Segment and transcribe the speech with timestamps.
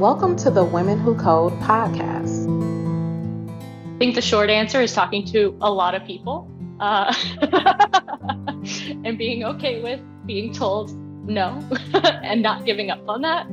[0.00, 2.46] Welcome to the Women Who Code podcast.
[3.94, 7.14] I think the short answer is talking to a lot of people uh,
[9.04, 10.96] and being okay with being told
[11.28, 13.46] no and not giving up on that.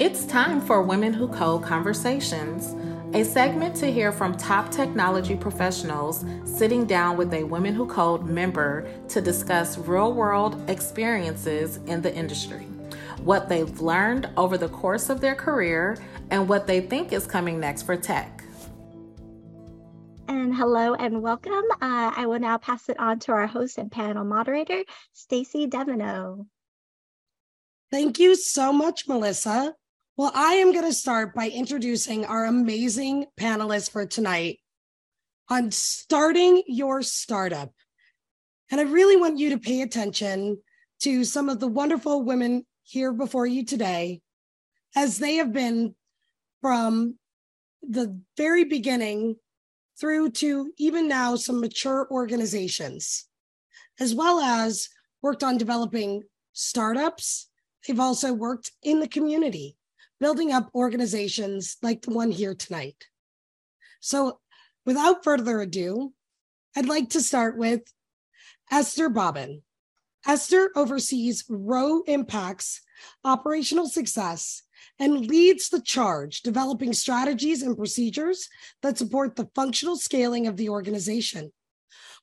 [0.00, 2.74] It's time for Women Who Code Conversations,
[3.14, 8.26] a segment to hear from top technology professionals sitting down with a Women Who Code
[8.26, 12.66] member to discuss real world experiences in the industry
[13.28, 15.98] what they've learned over the course of their career,
[16.30, 18.42] and what they think is coming next for tech.
[20.28, 21.62] And hello and welcome.
[21.72, 24.82] Uh, I will now pass it on to our host and panel moderator,
[25.12, 26.46] Stacy Devino.
[27.90, 29.74] Thank you so much, Melissa.
[30.16, 34.58] Well, I am going to start by introducing our amazing panelists for tonight
[35.50, 37.74] on starting your startup.
[38.70, 40.62] And I really want you to pay attention
[41.02, 44.22] to some of the wonderful women here before you today,
[44.96, 45.94] as they have been
[46.62, 47.18] from
[47.82, 49.36] the very beginning
[50.00, 53.26] through to even now some mature organizations,
[54.00, 54.88] as well as
[55.20, 56.22] worked on developing
[56.54, 57.50] startups.
[57.86, 59.76] They've also worked in the community,
[60.18, 63.04] building up organizations like the one here tonight.
[64.00, 64.40] So,
[64.86, 66.14] without further ado,
[66.74, 67.82] I'd like to start with
[68.70, 69.62] Esther Bobbin.
[70.26, 72.80] Esther oversees Rho Impact's
[73.24, 74.62] operational success
[74.98, 78.48] and leads the charge, developing strategies and procedures
[78.82, 81.52] that support the functional scaling of the organization.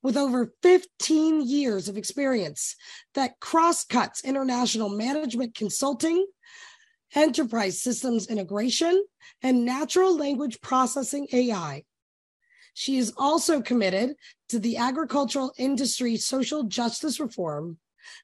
[0.04, 2.76] With over 15 years of experience
[3.14, 6.28] that cross cuts international management consulting,
[7.16, 9.04] enterprise systems integration,
[9.42, 11.86] and natural language processing AI.
[12.74, 14.16] She is also committed
[14.50, 17.78] to the agricultural industry social justice reform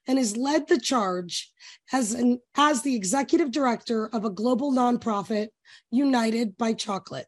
[0.06, 1.50] and has led the charge
[1.92, 5.48] as, an, as the executive director of a global nonprofit,
[5.90, 7.26] United by Chocolate.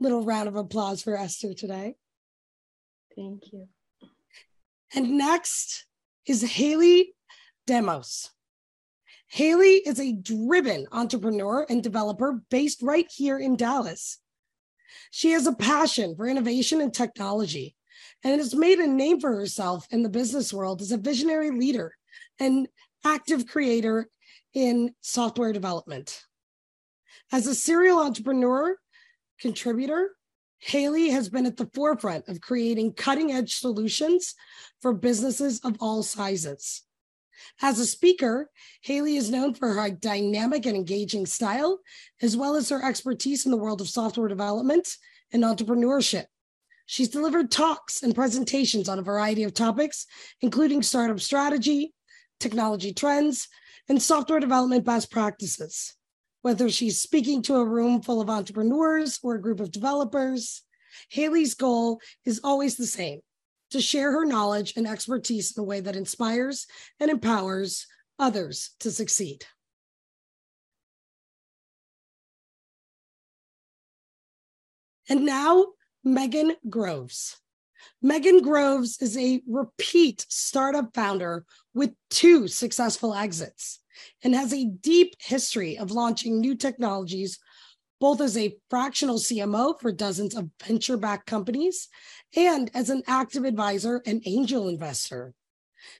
[0.00, 1.96] Little round of applause for Esther today.
[3.16, 3.68] Thank you.
[4.94, 5.86] And next
[6.26, 7.14] is Haley
[7.66, 8.30] Demos.
[9.30, 14.18] Haley is a driven entrepreneur and developer based right here in Dallas.
[15.10, 17.74] She has a passion for innovation and technology
[18.24, 21.94] and has made a name for herself in the business world as a visionary leader
[22.40, 22.68] and
[23.04, 24.08] active creator
[24.54, 26.22] in software development.
[27.30, 28.76] As a serial entrepreneur,
[29.40, 30.10] contributor,
[30.58, 34.34] Haley has been at the forefront of creating cutting edge solutions
[34.82, 36.82] for businesses of all sizes.
[37.62, 38.50] As a speaker,
[38.82, 41.78] Haley is known for her dynamic and engaging style,
[42.20, 44.96] as well as her expertise in the world of software development
[45.32, 46.26] and entrepreneurship.
[46.90, 50.06] She's delivered talks and presentations on a variety of topics,
[50.40, 51.92] including startup strategy,
[52.40, 53.46] technology trends,
[53.90, 55.94] and software development best practices.
[56.40, 60.62] Whether she's speaking to a room full of entrepreneurs or a group of developers,
[61.10, 63.20] Haley's goal is always the same
[63.70, 66.66] to share her knowledge and expertise in a way that inspires
[66.98, 67.86] and empowers
[68.18, 69.44] others to succeed.
[75.06, 75.66] And now
[76.08, 77.36] Megan Groves.
[78.00, 83.80] Megan Groves is a repeat startup founder with two successful exits
[84.24, 87.38] and has a deep history of launching new technologies,
[88.00, 91.88] both as a fractional CMO for dozens of venture backed companies
[92.34, 95.34] and as an active advisor and angel investor.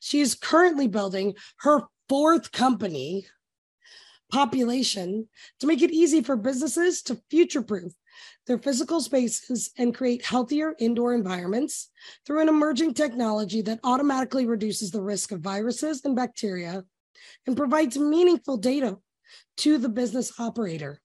[0.00, 3.26] She is currently building her fourth company,
[4.32, 5.28] Population,
[5.60, 7.92] to make it easy for businesses to future proof
[8.48, 11.90] their physical spaces and create healthier indoor environments
[12.26, 16.82] through an emerging technology that automatically reduces the risk of viruses and bacteria
[17.46, 18.96] and provides meaningful data
[19.58, 20.98] to the business operator.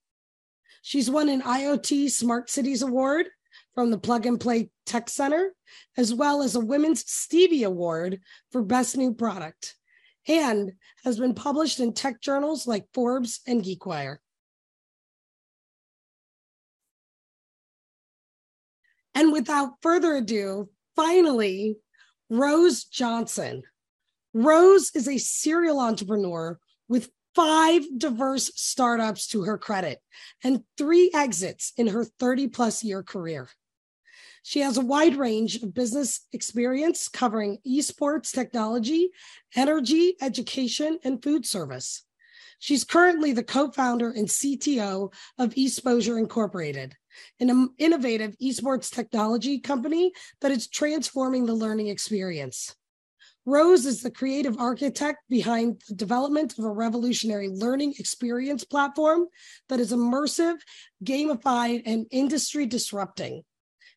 [0.81, 3.27] She's won an IoT Smart Cities Award
[3.75, 5.53] from the Plug and Play Tech Center,
[5.97, 8.21] as well as a Women's Stevie Award
[8.51, 9.75] for Best New Product,
[10.27, 10.71] and
[11.03, 14.17] has been published in tech journals like Forbes and GeekWire.
[19.15, 21.77] And without further ado, finally,
[22.29, 23.63] Rose Johnson.
[24.33, 29.99] Rose is a serial entrepreneur with five diverse startups to her credit
[30.43, 33.49] and three exits in her 30 plus year career.
[34.43, 39.09] She has a wide range of business experience covering esports technology,
[39.55, 42.03] energy, education, and food service.
[42.59, 46.95] She's currently the co founder and CTO of Exposure Incorporated,
[47.39, 50.11] an innovative esports technology company
[50.41, 52.75] that is transforming the learning experience.
[53.45, 59.27] Rose is the creative architect behind the development of a revolutionary learning experience platform
[59.67, 60.55] that is immersive,
[61.03, 63.43] gamified, and industry disrupting.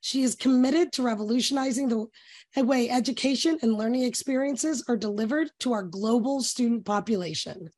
[0.01, 5.83] She is committed to revolutionizing the way education and learning experiences are delivered to our
[5.83, 7.71] global student population.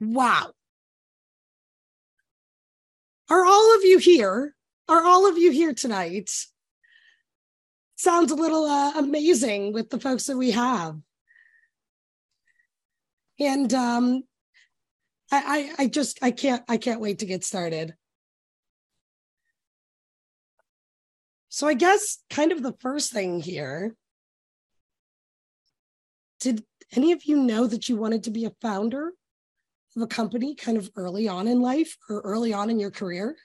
[0.00, 0.52] Wow.
[3.30, 4.54] Are all of you here?
[4.88, 6.30] Are all of you here tonight?
[7.96, 10.96] Sounds a little uh, amazing with the folks that we have.
[13.38, 14.24] And um,
[15.30, 17.94] I, I, I just I can't I can't wait to get started.
[21.50, 23.94] So I guess kind of the first thing here.
[26.40, 26.64] Did
[26.96, 29.12] any of you know that you wanted to be a founder
[29.96, 33.36] of a company kind of early on in life or early on in your career?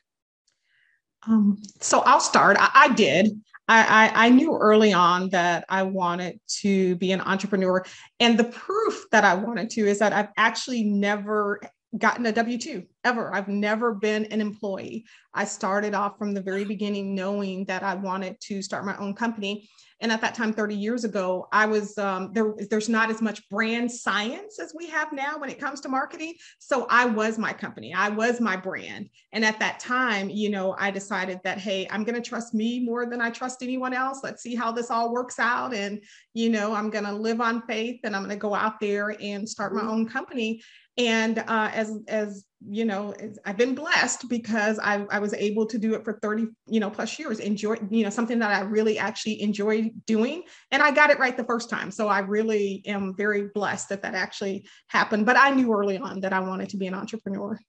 [1.27, 2.57] Um, so I'll start.
[2.59, 3.41] I, I did.
[3.67, 7.83] I, I, I, knew early on that I wanted to be an entrepreneur.
[8.19, 11.59] And the proof that I wanted to is that I've actually never
[11.97, 13.33] gotten a W 2 ever.
[13.33, 15.05] I've never been an employee.
[15.33, 19.15] I started off from the very beginning knowing that I wanted to start my own
[19.15, 19.67] company.
[20.01, 22.53] And at that time, 30 years ago, I was um, there.
[22.69, 26.33] There's not as much brand science as we have now when it comes to marketing.
[26.59, 27.93] So I was my company.
[27.93, 29.09] I was my brand.
[29.31, 32.79] And at that time, you know, I decided that hey, I'm going to trust me
[32.81, 34.19] more than I trust anyone else.
[34.21, 35.73] Let's see how this all works out.
[35.73, 36.03] And
[36.33, 39.15] you know, I'm going to live on faith, and I'm going to go out there
[39.21, 39.89] and start my mm-hmm.
[39.89, 40.61] own company
[40.97, 43.13] and uh, as as you know
[43.45, 46.89] i've been blessed because I, I was able to do it for 30 you know
[46.89, 50.43] plus years enjoy you know something that i really actually enjoy doing.
[50.71, 51.91] And i got it right the first time.
[51.91, 55.25] So i really am very blessed that that actually happened.
[55.25, 57.59] But i knew early on that i wanted to be an entrepreneur.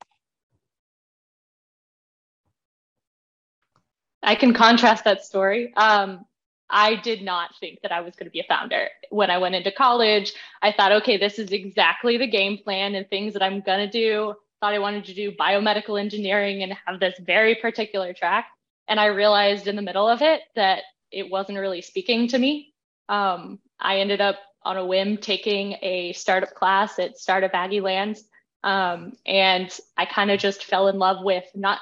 [4.23, 5.73] I can contrast that story.
[5.76, 6.25] Um,
[6.68, 8.88] I did not think that I was going to be a founder.
[9.10, 10.32] When I went into college,
[10.62, 13.90] I thought, okay, this is exactly the game plan and things that I'm going to
[13.90, 14.34] do.
[14.60, 18.46] Thought I wanted to do biomedical engineering and have this very particular track.
[18.88, 22.74] And I realized in the middle of it that it wasn't really speaking to me.
[23.08, 28.18] Um, I ended up on a whim taking a startup class at Startup Aggieland.
[28.64, 31.78] Um, and I kind of just fell in love with not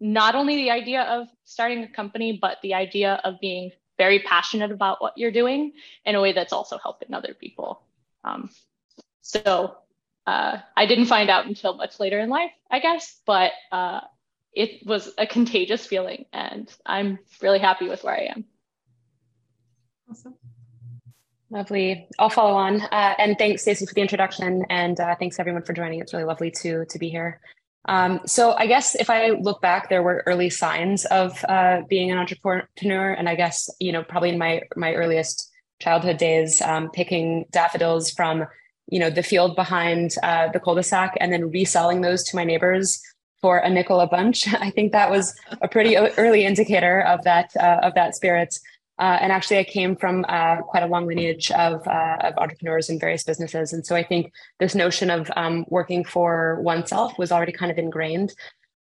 [0.00, 4.70] not only the idea of starting a company, but the idea of being very passionate
[4.70, 5.72] about what you're doing
[6.04, 7.82] in a way that's also helping other people.
[8.24, 8.50] Um,
[9.20, 9.76] so
[10.26, 14.00] uh, I didn't find out until much later in life, I guess, but uh,
[14.52, 18.44] it was a contagious feeling, and I'm really happy with where I am.
[20.10, 20.34] Awesome.
[21.50, 22.08] Lovely.
[22.18, 22.80] I'll follow on.
[22.80, 24.64] Uh, and thanks, Stacy, for the introduction.
[24.70, 26.00] And uh, thanks everyone for joining.
[26.00, 27.40] It's really lovely to to be here.
[27.86, 32.10] Um, so I guess if I look back, there were early signs of uh, being
[32.10, 35.50] an entrepreneur, and I guess you know probably in my my earliest
[35.80, 38.46] childhood days, um, picking daffodils from
[38.88, 43.02] you know the field behind uh, the cul-de-sac and then reselling those to my neighbors
[43.40, 44.52] for a nickel a bunch.
[44.66, 48.58] I think that was a pretty early indicator of that uh, of that spirit.
[48.98, 52.88] Uh, and actually, I came from uh, quite a long lineage of, uh, of entrepreneurs
[52.88, 53.72] in various businesses.
[53.72, 57.78] And so I think this notion of um, working for oneself was already kind of
[57.78, 58.34] ingrained.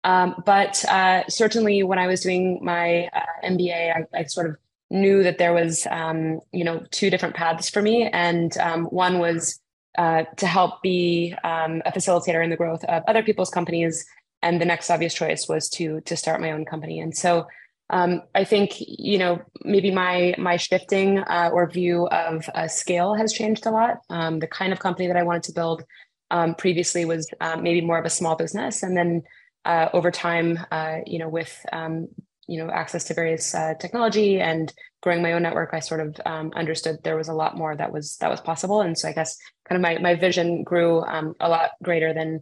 [0.04, 4.56] Um, but uh, certainly, when I was doing my uh, MBA, I, I, sort of
[4.90, 9.20] knew that there was, um, you know, two different paths for me, and um, one
[9.20, 9.60] was
[9.98, 14.06] uh, to help be um, a facilitator in the growth of other people's companies,
[14.42, 17.02] and the next obvious choice was to to start my own company.
[17.02, 17.48] And so
[17.90, 23.16] um, I think you know maybe my my shifting uh, or view of uh, scale
[23.16, 23.98] has changed a lot.
[24.10, 25.84] Um, the kind of company that I wanted to build
[26.30, 29.24] um, previously was um, maybe more of a small business, and then
[29.66, 32.08] uh, over time, uh, you know, with um,
[32.48, 36.22] you know access to various uh, technology and growing my own network, I sort of
[36.26, 39.14] um, understood there was a lot more that was that was possible, and so I
[39.14, 39.36] guess
[39.68, 41.04] kind of my my vision grew
[41.40, 42.42] a lot greater than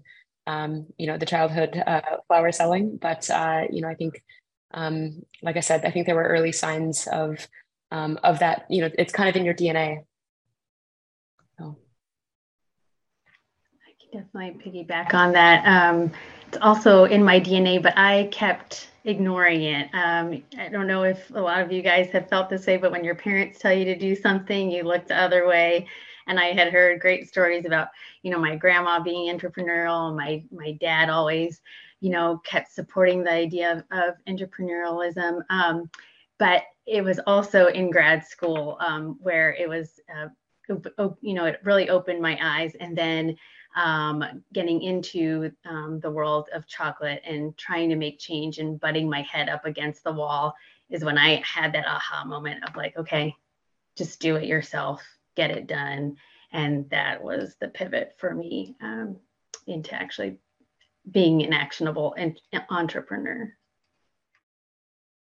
[0.97, 3.29] you know the childhood uh, flower selling, but
[3.71, 4.21] you know I think
[4.71, 7.47] um, like I said, I think there were early signs of
[7.91, 8.65] um, of that.
[8.69, 10.03] You know, it's kind of in your DNA.
[11.57, 11.77] So.
[13.87, 15.65] I can definitely piggyback on that.
[15.65, 16.11] Um,
[16.47, 19.89] it's also in my DNA, but I kept ignoring it.
[19.93, 22.91] Um, I don't know if a lot of you guys have felt this way, but
[22.91, 25.87] when your parents tell you to do something, you look the other way.
[26.27, 27.87] And I had heard great stories about,
[28.21, 31.61] you know, my grandma being entrepreneurial, my my dad always
[31.99, 35.41] you know, kept supporting the idea of, of entrepreneurialism.
[35.49, 35.89] Um,
[36.37, 40.27] but it was also in grad school um, where it was, uh,
[41.21, 42.75] you know, it really opened my eyes.
[42.79, 43.35] And then
[43.75, 44.23] um,
[44.53, 49.21] getting into um, the world of chocolate and trying to make change and butting my
[49.21, 50.55] head up against the wall
[50.89, 53.35] is when I had that aha moment of like, okay,
[53.95, 55.03] just do it yourself.
[55.37, 56.17] get it done.
[56.51, 59.17] And that was the pivot for me um,
[59.67, 60.37] into actually
[61.09, 63.53] being an actionable and entrepreneur.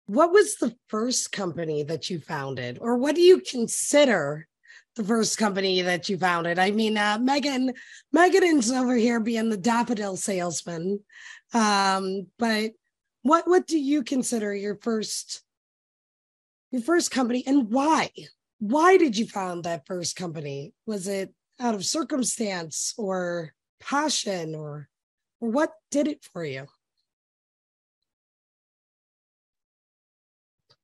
[0.08, 4.48] What was the first company that you founded, or what do you consider
[4.96, 6.58] the first company that you founded?
[6.58, 7.74] I mean, uh, Megan,
[8.14, 11.02] Megan is over here being the daffodil salesman,
[11.54, 12.72] um, but
[13.24, 15.44] what what do you consider your first
[16.72, 18.10] your first company, and why?
[18.60, 20.74] Why did you found that first company?
[20.86, 24.88] Was it out of circumstance or passion, or
[25.40, 26.68] what did it for you?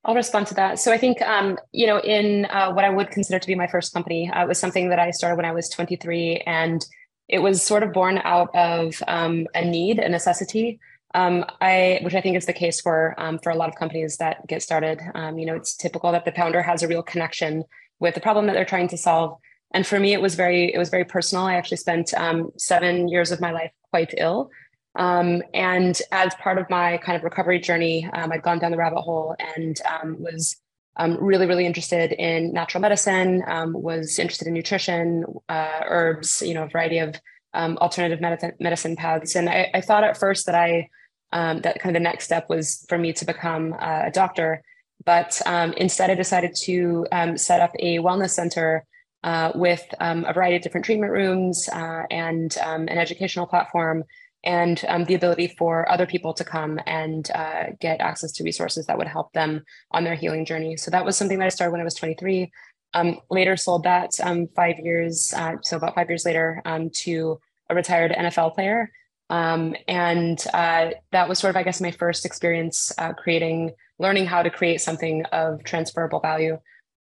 [0.04, 0.78] I'll respond to that.
[0.78, 3.66] So I think, um, you know, in uh, what I would consider to be my
[3.66, 6.84] first company, uh, was something that I started when I was 23, and
[7.28, 10.78] it was sort of born out of um, a need, a necessity.
[11.14, 14.16] Um, I, which I think is the case for um, for a lot of companies
[14.16, 15.00] that get started.
[15.14, 17.62] Um, you know, it's typical that the founder has a real connection
[18.00, 19.38] with the problem that they're trying to solve.
[19.72, 21.46] And for me, it was very it was very personal.
[21.46, 24.50] I actually spent um, seven years of my life quite ill.
[24.96, 28.76] Um, and as part of my kind of recovery journey, um, I'd gone down the
[28.76, 30.56] rabbit hole and um, was
[30.96, 36.54] um, really, really interested in natural medicine, um, was interested in nutrition, uh, herbs, you
[36.54, 37.14] know, a variety of
[37.52, 39.36] um, alternative medicine, medicine paths.
[39.36, 40.88] And I, I, thought at first that I,
[41.30, 44.60] that kind of the next step was for me to become uh, a doctor.
[45.04, 45.40] But
[45.76, 48.84] instead, I decided to set up a wellness center
[49.24, 54.04] uh, with a variety of different treatment rooms uh, and an educational platform
[54.44, 58.86] and um, the ability for other people to come and uh, get access to resources
[58.86, 60.76] that would help them on their healing journey.
[60.76, 62.52] So that was something that I started when I was 23.
[62.92, 67.40] Um, later sold that um, five years, uh, so about five years later, um, to
[67.70, 68.90] a retired NFL player.
[69.30, 74.26] Um, and uh, that was sort of, I guess, my first experience uh, creating, learning
[74.26, 76.58] how to create something of transferable value.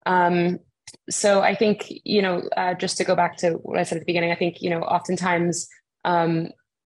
[0.05, 0.59] Um,
[1.09, 4.01] so I think, you know, uh, just to go back to what I said at
[4.01, 5.67] the beginning, I think, you know, oftentimes
[6.05, 6.49] um,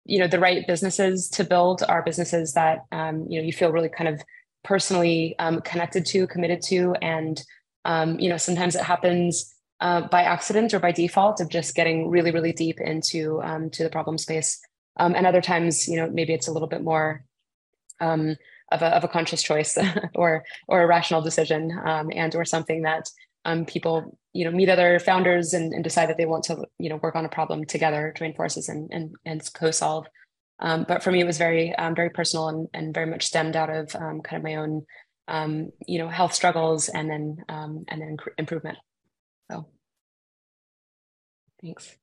[0.05, 3.71] you know the right businesses to build are businesses that um, you know you feel
[3.71, 4.21] really kind of
[4.63, 7.43] personally um, connected to committed to and
[7.85, 12.09] um, you know sometimes it happens uh, by accident or by default of just getting
[12.09, 14.59] really really deep into um, to the problem space.
[14.97, 17.23] Um, and other times you know maybe it's a little bit more
[17.99, 19.77] of a, of a conscious choice
[20.15, 23.09] or or a rational decision and or something that
[23.45, 26.89] um, people you know meet other founders and, and, decide that they want to you
[26.89, 30.07] know work on a problem together join forces and and, and co-solve.
[30.59, 33.55] Um, but for me it was very um, very personal and, and very much stemmed
[33.55, 34.85] out of um, kind of my own
[35.27, 38.77] um, you know health struggles and then um, and then improvement.
[39.51, 39.67] So
[41.61, 41.95] thanks.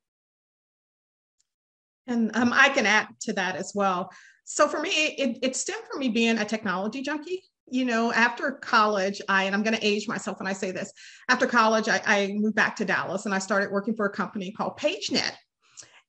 [2.06, 4.11] And i can add to that as well.
[4.44, 8.52] So for me it, it stemmed from me being a technology junkie you know, after
[8.52, 10.92] college, I, and I'm going to age myself when I say this,
[11.28, 14.52] after college, I, I moved back to Dallas and I started working for a company
[14.52, 15.32] called PageNet.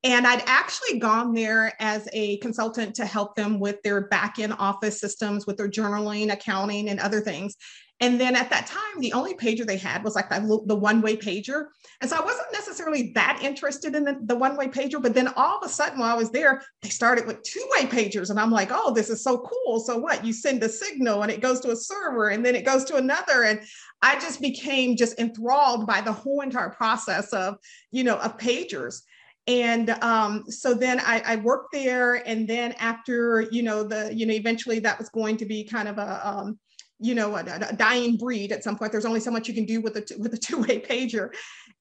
[0.04, 4.56] And I'd actually gone there as a consultant to help them with their back end
[4.58, 7.56] office systems, with their journaling, accounting, and other things.
[8.02, 11.02] And then at that time, the only pager they had was like the, the one
[11.02, 11.68] way pager.
[12.02, 15.00] And so I wasn't necessarily that interested in the, the one way pager.
[15.00, 17.86] But then all of a sudden, while I was there, they started with two way
[17.86, 18.32] pagers.
[18.32, 19.80] And I'm like, oh, this is so cool.
[19.80, 20.26] So what?
[20.26, 22.96] You send a signal and it goes to a server and then it goes to
[22.96, 23.44] another.
[23.44, 23.62] And
[24.02, 27.58] I just became just enthralled by the whole entire process of,
[27.92, 29.02] you know, of pagers
[29.48, 34.28] and um, so then I, I, worked there and then after you know the you
[34.28, 36.60] know eventually that was going to be kind of a um,
[37.02, 38.92] you know a, a, dying breed at some point.
[38.92, 41.32] There's only so much you can do with a with a two-way pager.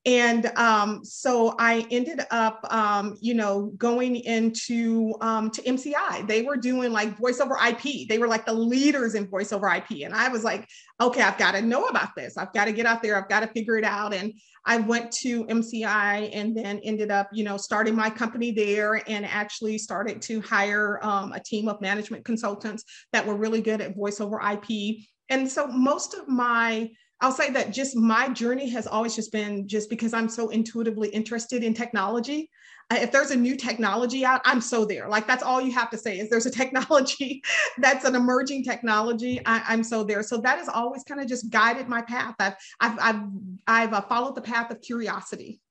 [0.05, 6.41] And um, so i ended up um, you know going into um, to mci they
[6.41, 9.89] were doing like voice over ip they were like the leaders in voice over ip
[9.91, 10.67] and i was like
[10.99, 12.37] okay i've got to know about this.
[12.37, 13.15] I've got to get out there.
[13.15, 14.13] I've got to figure it out.
[14.13, 14.33] And
[14.65, 19.25] i went to mci and then ended up you know starting my company there and
[19.25, 23.95] actually started to hire um, a team of management consultants that were really good at
[23.95, 24.97] voice over ip
[25.29, 26.89] and so most of my
[27.21, 31.09] I'll say that just my journey has always just been just because I'm so intuitively
[31.09, 32.49] interested in technology.
[32.89, 35.07] Uh, if there's a new technology out, I'm so there.
[35.07, 37.43] Like that's all you have to say is there's a technology
[37.77, 39.39] that's an emerging technology.
[39.45, 40.23] I, am so there.
[40.23, 42.35] So that has always kind of just guided my path.
[42.39, 43.21] I've I've I've,
[43.67, 45.61] I've uh, followed the path of curiosity.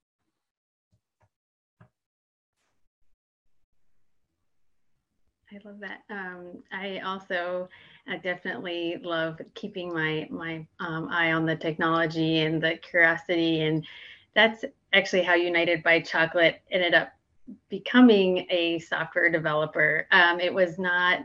[5.52, 6.02] I love that.
[6.08, 7.68] Um, I also
[8.10, 13.86] I definitely love keeping my my um, eye on the technology and the curiosity, and
[14.34, 17.12] that's actually how United by Chocolate ended up
[17.68, 20.08] becoming a software developer.
[20.10, 21.20] Um, it was not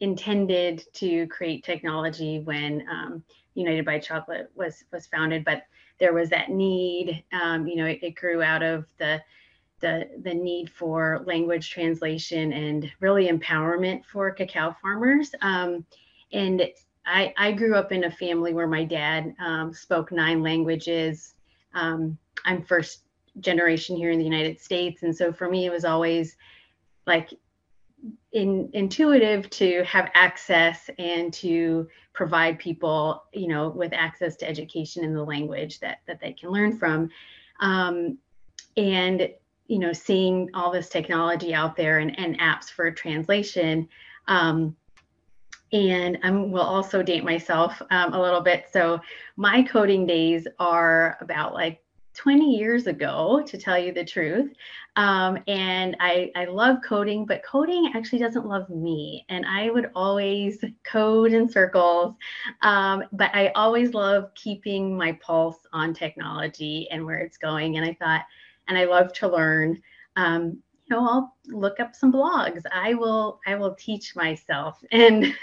[0.00, 3.22] intended to create technology when um,
[3.54, 5.64] United by Chocolate was was founded, but
[6.00, 7.22] there was that need.
[7.32, 9.22] Um, you know, it, it, grew out of the
[9.80, 15.34] the the need for language translation and really empowerment for cacao farmers.
[15.42, 15.84] Um,
[16.32, 16.66] and
[17.04, 21.34] I, I grew up in a family where my dad um, spoke nine languages.
[21.74, 23.02] Um, I'm first
[23.40, 26.36] generation here in the United States, and so for me, it was always
[27.06, 27.30] like
[28.32, 35.04] in, intuitive to have access and to provide people, you know, with access to education
[35.04, 37.08] in the language that that they can learn from.
[37.60, 38.18] Um,
[38.76, 39.28] and
[39.66, 43.88] you know, seeing all this technology out there and, and apps for translation.
[44.28, 44.76] Um,
[45.72, 48.66] and I will also date myself um, a little bit.
[48.72, 49.00] So
[49.36, 51.82] my coding days are about like
[52.14, 54.52] 20 years ago, to tell you the truth.
[54.96, 59.24] Um, and I, I love coding, but coding actually doesn't love me.
[59.30, 62.14] And I would always code in circles.
[62.60, 67.78] Um, but I always love keeping my pulse on technology and where it's going.
[67.78, 68.22] And I thought,
[68.68, 69.80] and I love to learn.
[70.16, 70.58] Um,
[70.92, 72.62] know, I'll look up some blogs.
[72.72, 75.34] I will, I will teach myself, and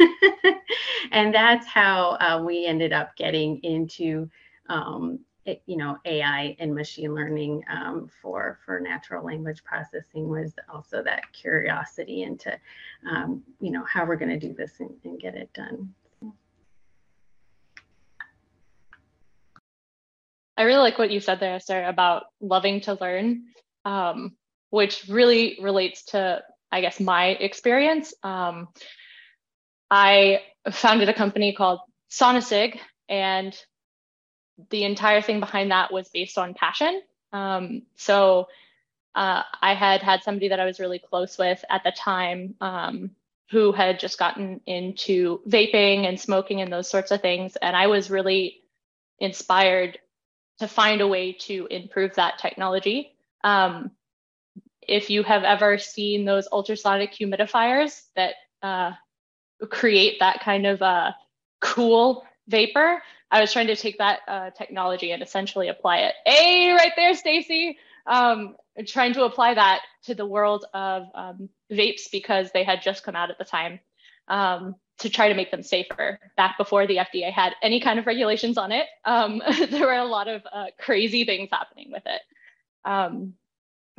[1.12, 4.30] and that's how uh, we ended up getting into
[4.70, 5.20] um,
[5.66, 11.32] you know AI and machine learning um, for for natural language processing was also that
[11.34, 12.58] curiosity into
[13.10, 15.94] um, you know how we're going to do this and, and, get it done.
[20.58, 23.46] I really like what you said there, Esther, about loving to learn,
[23.86, 24.36] um,
[24.70, 28.14] which really relates to I guess my experience.
[28.24, 28.68] Um,
[29.90, 31.80] I founded a company called
[32.12, 33.58] Sonasig, and
[34.70, 37.02] the entire thing behind that was based on passion.
[37.32, 38.48] Um, so
[39.16, 43.12] uh, I had had somebody that I was really close with at the time um,
[43.52, 47.56] who had just gotten into vaping and smoking and those sorts of things.
[47.56, 48.62] And I was really
[49.20, 49.98] inspired
[50.60, 53.16] to find a way to improve that technology.
[53.44, 53.92] Um,
[54.90, 58.92] if you have ever seen those ultrasonic humidifiers that uh,
[59.70, 61.12] create that kind of uh,
[61.62, 66.16] cool vapor, I was trying to take that uh, technology and essentially apply it.
[66.26, 67.78] Hey, right there, Stacy.
[68.08, 68.56] Um,
[68.88, 73.16] trying to apply that to the world of um, vapes because they had just come
[73.16, 73.80] out at the time
[74.28, 76.20] um, to try to make them safer.
[76.36, 80.06] Back before the FDA had any kind of regulations on it, um, there were a
[80.06, 82.22] lot of uh, crazy things happening with it.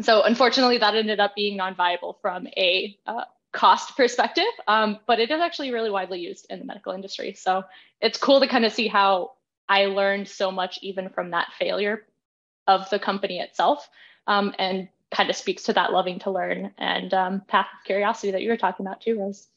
[0.02, 5.30] So unfortunately, that ended up being non-viable from a uh, cost perspective, um, but it
[5.30, 7.34] is actually really widely used in the medical industry.
[7.34, 7.64] So
[8.00, 9.32] it's cool to kind of see how
[9.68, 12.06] I learned so much even from that failure
[12.66, 13.88] of the company itself,
[14.26, 18.30] um, and kind of speaks to that loving to learn and um, path of curiosity
[18.30, 19.48] that you were talking about too, Rose.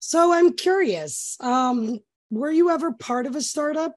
[0.00, 2.00] So I'm curious, um,
[2.30, 3.94] were you ever part of a startup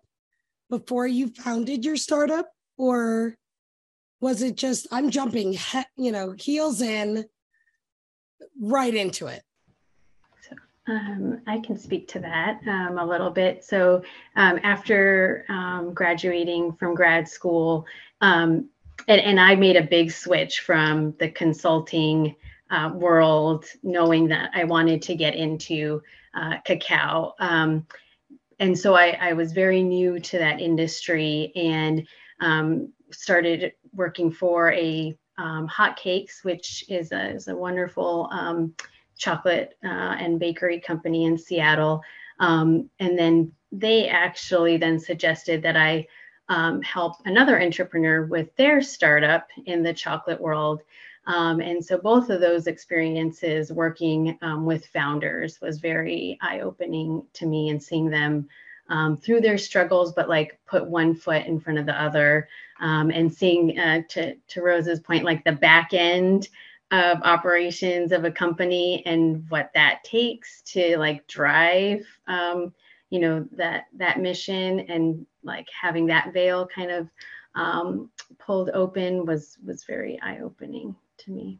[0.70, 3.36] before you founded your startup, or
[4.20, 7.26] was it just i'm jumping he- you know heels in
[8.60, 9.44] right into it
[10.88, 13.64] um, I can speak to that um, a little bit.
[13.64, 14.04] So,
[14.36, 17.86] um, after um, graduating from grad school,
[18.22, 18.70] um,
[19.08, 22.36] and, and, I made a big switch from the consulting
[22.72, 26.02] uh, world, knowing that I wanted to get into
[26.34, 27.34] uh, cacao.
[27.40, 27.86] Um,
[28.60, 32.08] and so I, I, was very new to that industry and
[33.12, 38.74] started working for a um, Hot Cakes, which is a, is a wonderful um,
[39.18, 42.02] chocolate uh, and bakery company in Seattle.
[42.40, 46.08] Um, and then they actually then suggested that I
[46.50, 50.82] um, help another entrepreneur with their startup in the chocolate world.
[51.26, 57.24] Um, and so both of those experiences working um, with founders was very eye opening
[57.34, 58.48] to me and seeing them
[58.90, 62.48] um, through their struggles, but like put one foot in front of the other
[62.80, 66.50] um, and seeing uh, to, to Rose's point, like the back end
[66.92, 72.74] of operations of a company and what that takes to like drive, um,
[73.10, 77.10] you know, that, that mission and like having that veil kind of
[77.56, 81.60] um, pulled open was, was very eye opening to me.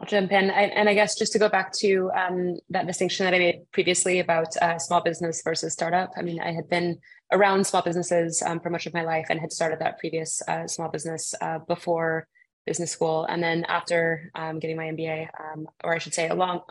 [0.00, 0.50] I'll jump in.
[0.50, 3.70] I, and I guess just to go back to um, that distinction that I made
[3.70, 6.10] previously about uh, small business versus startup.
[6.16, 6.98] I mean, I had been
[7.30, 10.66] around small businesses um, for much of my life and had started that previous uh,
[10.66, 12.26] small business uh, before
[12.66, 13.26] business school.
[13.28, 16.62] And then after um, getting my MBA, um, or I should say, along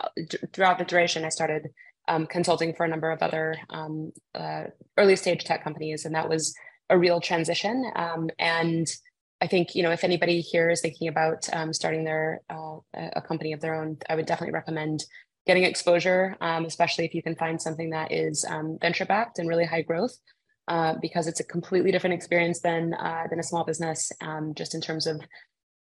[0.52, 1.68] throughout the duration, I started
[2.08, 4.64] um, consulting for a number of other um, uh,
[4.96, 6.52] early stage tech companies, and that was
[6.88, 7.92] a real transition.
[8.40, 8.88] and
[9.40, 13.22] I think you know if anybody here is thinking about um, starting their uh, a
[13.22, 15.04] company of their own, I would definitely recommend
[15.46, 19.48] getting exposure, um, especially if you can find something that is um, venture backed and
[19.48, 20.14] really high growth,
[20.68, 24.74] uh, because it's a completely different experience than uh, than a small business, um, just
[24.74, 25.20] in terms of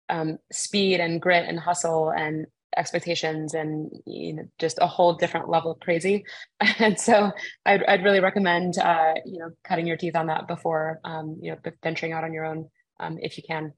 [0.10, 2.46] um, speed and grit and hustle and
[2.78, 6.26] expectations and you know just a whole different level of crazy.
[6.80, 7.32] And so
[7.66, 11.52] i'd, I'd really recommend uh, you know cutting your teeth on that before um, you
[11.52, 13.74] know venturing out on your own um, if you can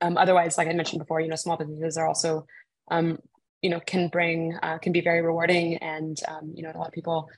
[0.00, 2.46] um, otherwise like i mentioned before you know small businesses are also
[2.90, 3.18] um,
[3.62, 6.88] you know can bring uh, can be very rewarding and um, you know a lot
[6.88, 7.28] of people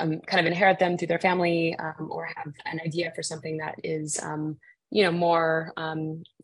[0.00, 3.74] um, kind of inherit them through their family or have an idea for something that
[3.82, 4.20] is
[4.90, 5.72] you know more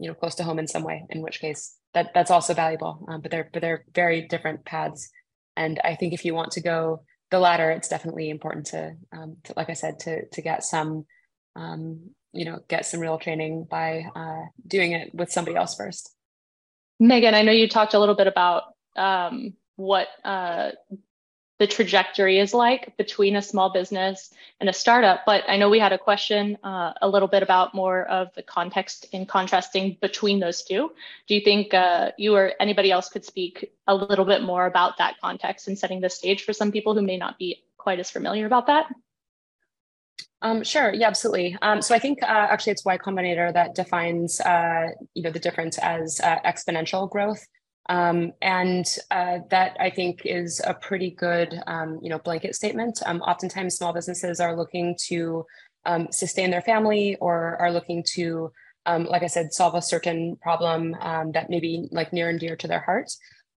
[0.00, 3.05] you know close to home in some way in which case that that's also valuable.
[3.09, 5.11] Um, but they're but they're very different paths,
[5.57, 9.37] and I think if you want to go the latter, it's definitely important to, um,
[9.44, 11.07] to like I said, to to get some,
[11.57, 16.14] um, you know, get some real training by uh, doing it with somebody else first.
[17.00, 18.64] Megan, I know you talked a little bit about
[18.96, 20.70] um, what uh,
[21.58, 25.20] the trajectory is like between a small business and a startup.
[25.24, 28.42] But I know we had a question uh, a little bit about more of the
[28.42, 30.90] context in contrasting between those two.
[31.28, 34.98] Do you think uh, you or anybody else could speak a little bit more about
[34.98, 38.10] that context and setting the stage for some people who may not be quite as
[38.10, 38.86] familiar about that?
[40.44, 40.92] Um, sure.
[40.92, 41.57] Yeah, absolutely.
[41.62, 45.38] Um, so I think uh, actually it's Y Combinator that defines uh, you know the
[45.38, 47.44] difference as uh, exponential growth.
[47.88, 53.00] Um, and uh, that I think is a pretty good, um, you know, blanket statement.
[53.07, 55.46] Um, oftentimes, small businesses are looking to
[55.87, 58.50] um, sustain their family or are looking to,
[58.87, 60.92] like I said, solve a certain problem
[61.33, 63.11] that may be like near and dear to their heart.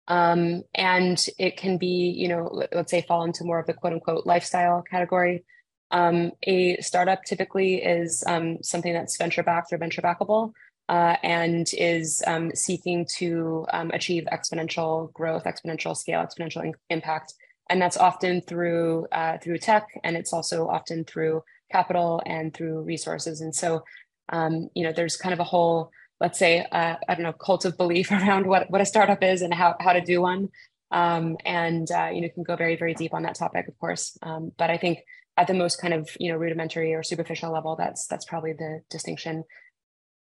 [0.08, 4.26] and it can be, you know, let's say fall into more of the quote unquote
[4.26, 5.44] lifestyle category.
[5.92, 8.24] A startup typically is
[8.62, 10.52] something that's venture backed or venture backable
[10.88, 17.34] uh, and is um, seeking to um, achieve exponential growth, exponential scale, exponential in- impact.
[17.68, 22.82] And that's often through uh, through tech, and it's also often through capital and through
[22.82, 23.40] resources.
[23.40, 23.82] And so,
[24.28, 27.64] um, you know, there's kind of a whole, let's say, uh, I don't know, cult
[27.64, 30.50] of belief around what what a startup is and how how to do one.
[30.92, 34.16] Um, and uh, you know, can go very very deep on that topic, of course.
[34.22, 35.00] Um, but I think
[35.36, 38.80] at the most kind of you know rudimentary or superficial level, that's that's probably the
[38.90, 39.44] distinction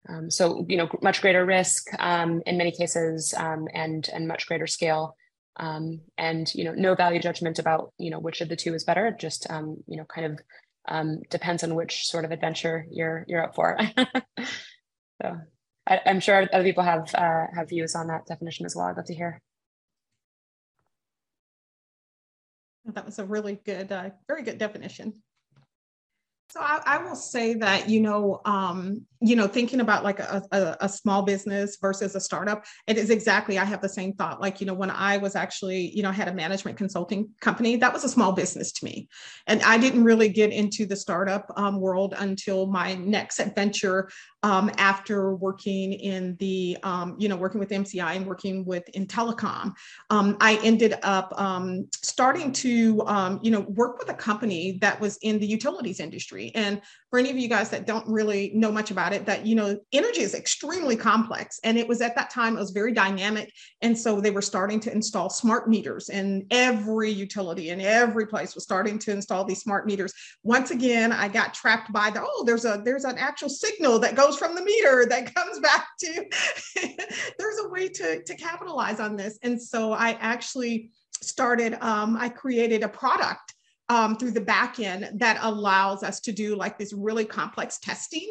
[0.08, 4.48] um, so, you know, much greater risk um, in many cases um, and, and much
[4.48, 5.15] greater scale.
[5.58, 8.84] Um, and, you know, no value judgment about, you know, which of the two is
[8.84, 9.15] better.
[9.18, 10.39] Just, um, you know, kind of
[10.88, 13.80] um, depends on which sort of adventure you're, you're up for.
[15.22, 15.38] so
[15.88, 18.88] I, am sure other people have, uh, have views on that definition as well.
[18.88, 19.41] I'd love to hear.
[22.93, 25.13] That was a really good, uh, very good definition.
[26.50, 30.43] So I, I, will say that you know, um, you know, thinking about like a,
[30.52, 33.58] a, a, small business versus a startup, it is exactly.
[33.58, 34.39] I have the same thought.
[34.39, 37.91] Like you know, when I was actually, you know, had a management consulting company, that
[37.91, 39.10] was a small business to me,
[39.48, 44.10] and I didn't really get into the startup um, world until my next adventure
[44.45, 49.08] um, after working in the, um, you know, working with MCI and working with in
[49.08, 49.73] telecom,
[50.12, 55.01] um, I ended up um, starting to, um, you know, work with a company that
[55.01, 56.51] was in the utilities industry.
[56.53, 56.79] And
[57.15, 59.80] for any of you guys that don't really know much about it, that, you know,
[59.93, 61.62] energy is extremely complex.
[61.63, 63.54] And it was at that time, it was very dynamic.
[63.82, 68.54] And so they were starting to install smart meters and every utility in every place
[68.54, 70.12] was starting to install these smart meters.
[70.43, 74.15] Once again, I got trapped by the, oh, there's a, there's an actual signal that
[74.15, 76.25] goes from the meter that comes back to
[77.39, 79.39] there's a way to, to capitalize on this.
[79.41, 83.55] And so I actually started, um, I created a product
[83.89, 88.28] um, through the back end that allows us to do like this really complex testing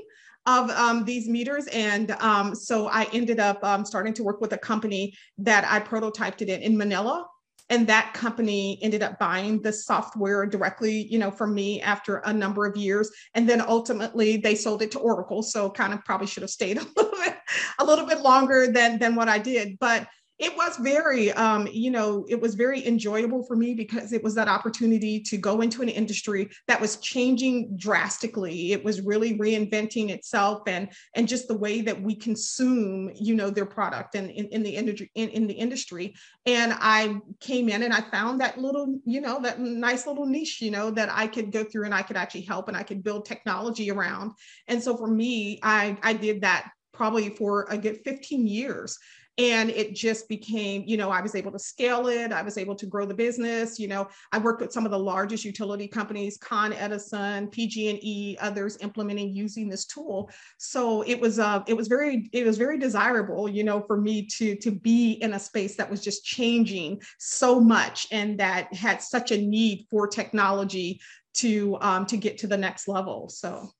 [0.46, 1.66] of um, these meters.
[1.68, 5.80] And um, so I ended up um, starting to work with a company that I
[5.80, 7.26] prototyped it in, in Manila.
[7.70, 12.32] And that company ended up buying the software directly you know from me after a
[12.32, 13.10] number of years.
[13.32, 15.42] And then ultimately they sold it to oracle.
[15.42, 17.36] So kind of probably should have stayed a little bit
[17.78, 19.78] a little bit longer than than what i did.
[19.78, 20.06] But
[20.38, 24.34] it was very um, you know it was very enjoyable for me because it was
[24.34, 28.72] that opportunity to go into an industry that was changing drastically.
[28.72, 33.48] It was really reinventing itself and and just the way that we consume you know
[33.48, 36.14] their product and in, in the industry in, in the industry.
[36.46, 40.60] And i came in and i found that little you know that nice little niche
[40.60, 43.02] you know that i could go through and i could actually help and i could
[43.02, 44.32] build technology around.
[44.66, 48.98] And so for me i i did that probably for a good 15 years
[49.38, 52.32] and it just became you know i was able to scale it.
[52.32, 53.78] I was able to grow the business.
[53.78, 58.78] You know i worked with some of the largest utility companies con edison pg&e others
[58.80, 60.30] implementing using this tool.
[60.58, 64.26] So it was uh, it was very it was very desirable you know for me
[64.36, 69.02] to to be in a space that was just changing so much and that had
[69.02, 71.00] such a need for technology
[71.34, 73.28] to um, to get to the next level.
[73.28, 73.70] So.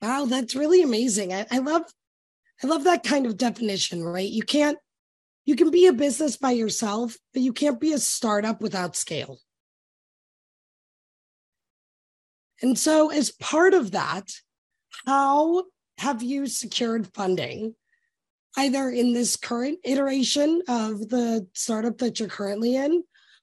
[0.00, 1.32] Wow that's really amazing.
[1.32, 1.84] I, I love
[2.62, 4.28] I love that kind of definition, right?
[4.28, 4.78] You can't,
[5.44, 9.38] you can be a business by yourself, but you can't be a startup without scale.
[12.60, 14.30] And so, as part of that,
[15.06, 15.64] how
[15.98, 17.74] have you secured funding,
[18.56, 23.02] either in this current iteration of the startup that you're currently in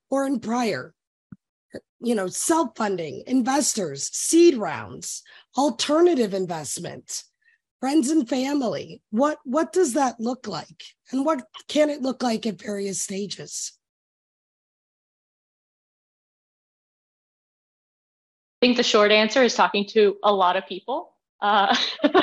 [0.09, 0.93] or in prior?
[1.99, 5.21] You know, self funding, investors, seed rounds,
[5.57, 7.23] alternative investment
[7.79, 9.01] friends and family.
[9.11, 10.83] What what does that look like?
[11.11, 13.73] And what can it look like at various stages?
[18.61, 21.73] I think the short answer is talking to a lot of people uh,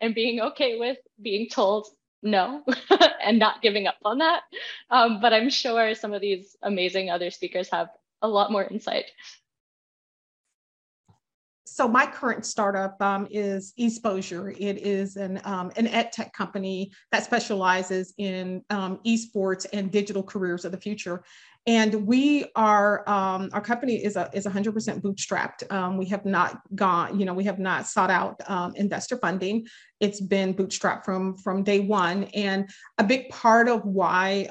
[0.00, 1.88] and being okay with being told
[2.22, 2.62] no
[3.22, 4.42] and not giving up on that.
[4.90, 7.88] Um, but i'm sure some of these amazing other speakers have
[8.22, 9.06] a lot more insight
[11.74, 14.50] so my current startup um, is Exposure.
[14.50, 20.22] It is an um, an ed tech company that specializes in um, esports and digital
[20.22, 21.24] careers of the future.
[21.66, 25.72] And we are um, our company is a is 100% bootstrapped.
[25.72, 29.66] Um, we have not gone, you know, we have not sought out um, investor funding.
[29.98, 32.24] It's been bootstrapped from from day one.
[32.34, 34.48] And a big part of why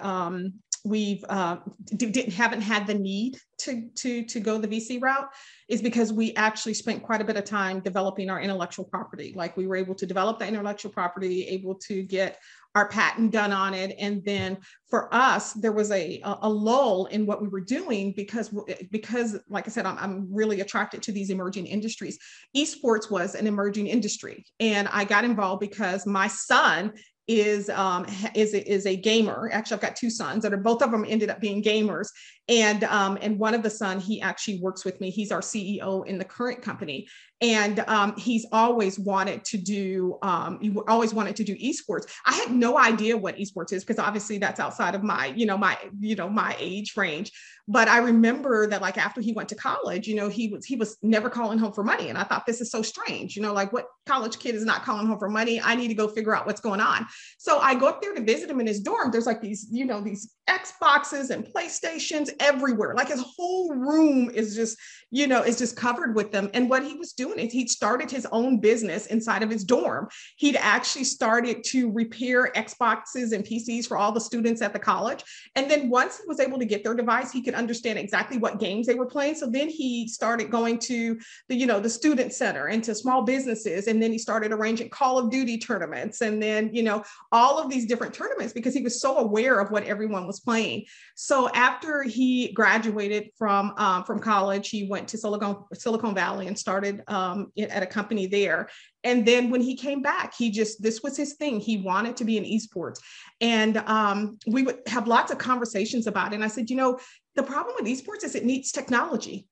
[0.85, 1.57] we've uh,
[1.95, 5.29] didn't haven't had the need to to to go the VC route
[5.69, 9.33] is because we actually spent quite a bit of time developing our intellectual property.
[9.35, 12.37] Like we were able to develop the intellectual property, able to get
[12.75, 14.57] our patent done on it, and then
[14.89, 18.53] for us there was a a lull in what we were doing because
[18.91, 22.17] because like I said, I'm, I'm really attracted to these emerging industries.
[22.55, 26.93] Esports was an emerging industry, and I got involved because my son
[27.27, 28.05] is um,
[28.35, 29.49] is is a gamer.
[29.53, 32.07] Actually, I've got two sons that are both of them ended up being gamers,
[32.49, 35.09] and um, and one of the son he actually works with me.
[35.09, 37.07] He's our CEO in the current company,
[37.41, 42.05] and um, he's always wanted to do um, he always wanted to do esports.
[42.25, 45.57] I had no idea what esports is because obviously that's outside of my you know
[45.57, 47.31] my you know my age range.
[47.65, 50.75] But I remember that like after he went to college, you know he was he
[50.75, 53.35] was never calling home for money, and I thought this is so strange.
[53.35, 55.61] You know, like what college kid is not calling home for money?
[55.61, 57.05] I need to go figure out what's going on.
[57.37, 59.11] So I go up there to visit him in his dorm.
[59.11, 62.93] There's like these you know these Xboxes and PlayStations everywhere.
[62.95, 64.77] Like his whole room is just,
[65.09, 66.49] you know, is just covered with them.
[66.53, 70.09] And what he was doing is he started his own business inside of his dorm.
[70.37, 75.23] He'd actually started to repair Xboxes and PCs for all the students at the college.
[75.55, 78.59] And then once he was able to get their device, he could understand exactly what
[78.59, 79.35] games they were playing.
[79.35, 83.23] So then he started going to the, you know, the student center and to small
[83.23, 83.87] businesses.
[83.87, 86.21] And then he started arranging Call of Duty tournaments.
[86.21, 89.71] And then, you know, all of these different tournaments because he was so aware of
[89.71, 90.85] what everyone was playing.
[91.15, 96.57] So after he graduated from um, from college, he went to Silicon Silicon Valley and
[96.57, 98.69] started um, at a company there.
[99.03, 101.59] And then when he came back, he just this was his thing.
[101.59, 102.99] He wanted to be in esports,
[103.41, 106.35] and um, we would have lots of conversations about it.
[106.35, 106.99] And I said, you know,
[107.35, 109.47] the problem with esports is it needs technology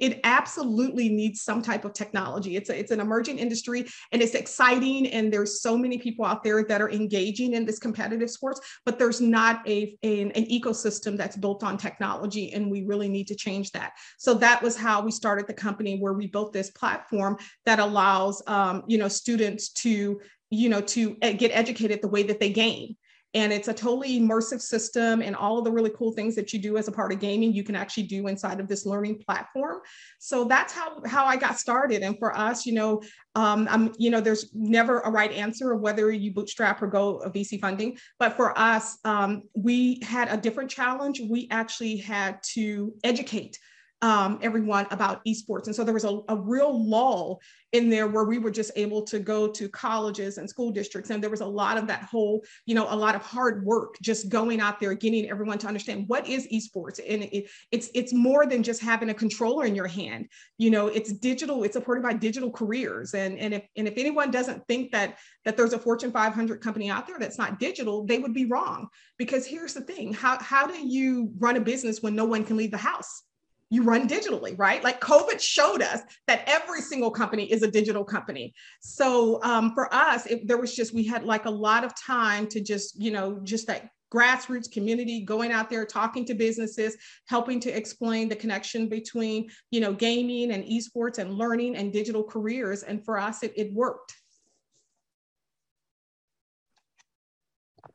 [0.00, 2.56] it absolutely needs some type of technology.
[2.56, 6.42] It's a, it's an emerging industry and it's exciting and there's so many people out
[6.42, 11.16] there that are engaging in this competitive sports, but there's not a, a an, ecosystem
[11.16, 13.92] that's built on technology and we really need to change that.
[14.18, 18.42] So that was how we started the company where we built this platform that allows
[18.46, 22.96] um, you know students to you know to get educated the way that they game
[23.36, 26.58] and it's a totally immersive system and all of the really cool things that you
[26.58, 29.80] do as a part of gaming you can actually do inside of this learning platform.
[30.18, 32.02] So that's how how i got started.
[32.02, 33.02] And for us you know
[33.34, 37.22] um, I'm, you know there's never a right answer of whether you bootstrap or go
[37.26, 37.98] vc funding.
[38.18, 41.20] But for us um, we had a different challenge.
[41.20, 43.58] We actually had to educate
[44.02, 45.66] um, everyone about esports.
[45.66, 47.40] And so there was a, a, real lull
[47.72, 51.08] in there where we were just able to go to colleges and school districts.
[51.08, 53.94] And there was a lot of that whole, you know, a lot of hard work
[54.02, 57.00] just going out there, getting everyone to understand what is esports.
[57.08, 60.28] And it, it's it's more than just having a controller in your hand.
[60.58, 63.14] You know, it's digital, it's supported by digital careers.
[63.14, 66.90] And, and if and if anyone doesn't think that that there's a Fortune 500 company
[66.90, 68.88] out there that's not digital, they would be wrong.
[69.16, 72.58] Because here's the thing: how how do you run a business when no one can
[72.58, 73.22] leave the house?
[73.70, 74.82] You run digitally, right?
[74.84, 78.54] Like COVID showed us that every single company is a digital company.
[78.80, 82.46] So um, for us, it, there was just, we had like a lot of time
[82.48, 86.96] to just, you know, just that grassroots community going out there talking to businesses
[87.28, 92.22] helping to explain the connection between you know gaming and esports and learning and digital
[92.22, 94.14] careers and for us it, it worked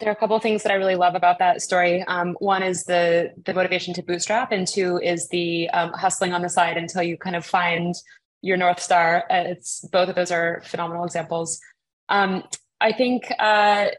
[0.02, 2.04] there are a couple of things that I really love about that story.
[2.08, 6.42] Um, one is the the motivation to bootstrap, and two is the um, hustling on
[6.42, 7.96] the side until you kind of find
[8.42, 9.24] your north star.
[9.30, 11.62] Uh, it's both of those are phenomenal examples.
[12.10, 12.44] Um,
[12.82, 13.90] I think uh,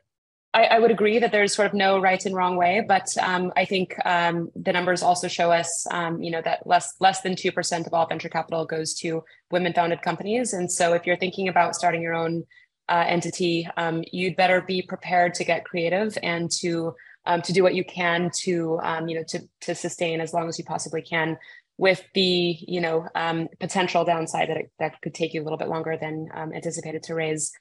[0.54, 3.52] I, I, would agree that there's sort of no right and wrong way, but um,
[3.56, 7.36] I think um, the numbers also show us, um, you know, that less less than
[7.36, 11.16] two percent of all venture capital goes to women founded companies, and so if you're
[11.16, 12.44] thinking about starting your own
[12.88, 17.62] uh, entity, um, you'd better be prepared to get creative and to um, to do
[17.62, 21.02] what you can to um, you know to to sustain as long as you possibly
[21.02, 21.38] can
[21.78, 25.58] with the you know um, potential downside that it, that could take you a little
[25.58, 27.52] bit longer than um, anticipated to raise.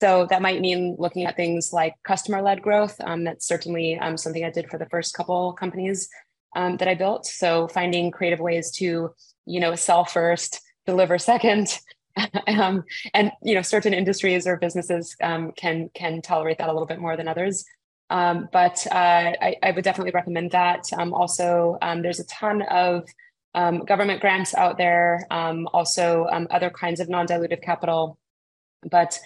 [0.00, 2.96] So that might mean looking at things like customer led growth.
[2.98, 6.08] That's certainly something I did for the first couple companies
[6.54, 7.26] that I built.
[7.26, 9.10] So finding creative ways to
[9.44, 11.78] you know sell first, deliver second,
[12.46, 16.86] um, and you know certain industries or businesses um, can can tolerate that a little
[16.86, 17.64] bit more than others.
[18.10, 20.82] Um, but uh, I, I, would definitely recommend that.
[20.98, 23.04] Um, also um, there's a ton of
[23.54, 28.18] um, government grants out there also other kinds of non-dilutive capital.
[28.90, 29.18] But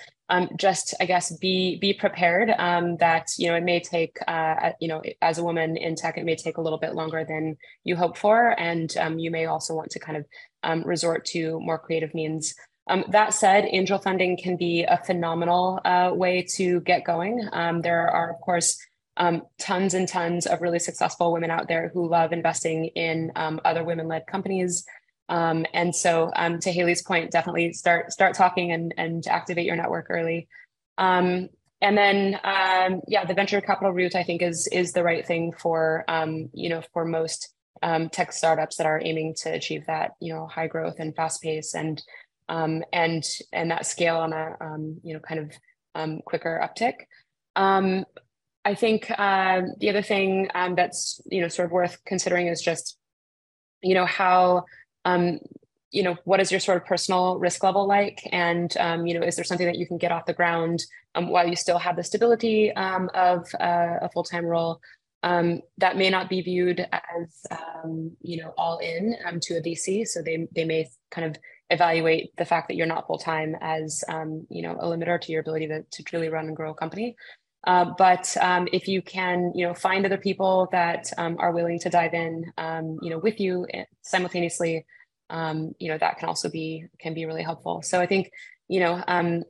[0.56, 5.02] just i guess be be prepared that you know it may take uh, you know
[5.20, 8.16] as a woman in tech it may take a little bit longer than you hope
[8.16, 8.58] for.
[8.58, 12.54] And you may also want to kind of resort to more creative means
[12.86, 17.48] um, that said, angel funding can be a phenomenal uh, way to get going.
[17.52, 18.78] Um, there are, of course,
[19.16, 23.60] um, tons and tons of really successful women out there who love investing in um,
[23.64, 24.84] other women-led companies.
[25.30, 29.76] Um, and so, um, to Haley's point, definitely start start talking and and activate your
[29.76, 30.48] network early.
[31.80, 32.38] and then,
[33.08, 36.04] yeah, the venture capital route I think is is the right thing for
[36.52, 37.54] you know for most
[38.12, 41.74] tech startups that are aiming to achieve that you know high growth and fast pace
[41.74, 42.02] and
[42.48, 45.52] um, and and that scale on a um, you know kind of
[45.94, 47.06] um, quicker uptick.
[47.56, 48.04] Um,
[48.64, 52.60] I think uh, the other thing um, that's you know sort of worth considering is
[52.60, 52.96] just
[53.82, 54.64] you know how
[55.04, 55.38] um,
[55.90, 58.74] you know what is your sort of personal risk level like, and
[59.06, 61.78] you know is there something that you can get off the ground while you still
[61.78, 64.80] have the stability of uh, a full time role.
[65.22, 69.62] Um, that may not be viewed as um, you know all in um, to a
[69.62, 70.06] VC.
[70.06, 74.04] So they they may kind of evaluate the fact that you're not full time as
[74.08, 76.74] um, you know a limiter to your ability to, to truly run and grow a
[76.74, 77.16] company.
[77.66, 81.78] Uh, but um, if you can, you know, find other people that um, are willing
[81.78, 84.84] to dive in, um, you know, with you eh, simultaneously,
[85.30, 87.80] um, you know, that can also be can be really helpful.
[87.80, 88.30] So I think,
[88.68, 89.44] you know, um,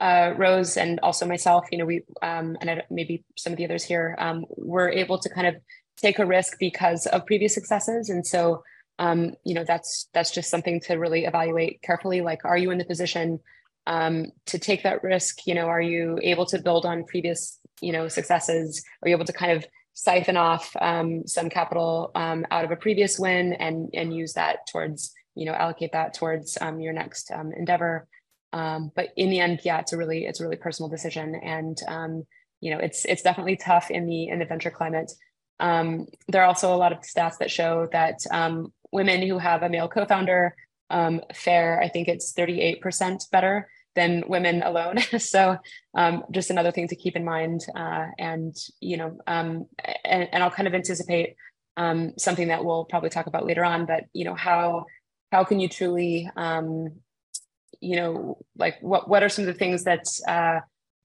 [0.00, 3.84] uh, Rose and also myself, you know, we and I, maybe some of the others
[3.84, 4.16] here
[4.56, 5.56] were able to kind of
[5.98, 8.62] take a risk because of previous successes, and so
[9.00, 12.20] um, you know that's that's just something to really evaluate carefully.
[12.20, 13.40] Like are you in the position
[13.86, 15.46] um, to take that risk?
[15.46, 18.84] You know are you able to build on previous you know successes?
[19.02, 22.76] Are you able to kind of siphon off um, some capital um, out of a
[22.76, 27.30] previous win and and use that towards you know allocate that towards um, your next
[27.32, 28.06] um, endeavor?
[28.52, 31.34] But in the end yeah it's a really it's a really personal decision.
[31.42, 31.78] And
[32.60, 35.10] you know it's it's definitely tough in the in the venture climate
[35.60, 39.62] um, there are also a lot of stats that show that um, women who have
[39.62, 40.54] a male co-founder
[40.88, 44.98] um, fare, I think it's 38% better than women alone.
[45.18, 45.58] so
[45.94, 47.60] um, just another thing to keep in mind.
[47.76, 49.66] Uh, and, you know, um,
[50.04, 51.36] and, and, I'll kind of anticipate
[52.18, 54.84] something that we'll probably talk about later on, but, you know, how,
[55.32, 56.28] how can you truly,
[57.80, 60.60] you know, like what, what are some of the things that uh,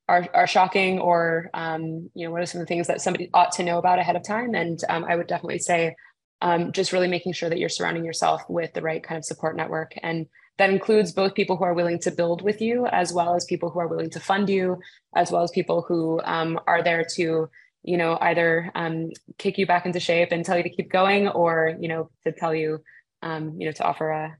[0.07, 3.29] are, are shocking or, um, you know, what are some of the things that somebody
[3.33, 4.53] ought to know about ahead of time?
[4.53, 5.95] And I would definitely say
[6.41, 9.55] um, just really making sure that you're surrounding yourself with the right kind of support
[9.55, 9.93] network.
[10.03, 13.45] And that includes both people who are willing to build with you, as well as
[13.45, 14.79] people who are willing to fund you,
[15.15, 17.49] as well as people who um, are there to,
[17.83, 21.27] you know, either um, kick you back into shape and tell you to keep going,
[21.27, 22.79] or you know, to tell you,
[23.21, 24.37] um, you know, to offer a,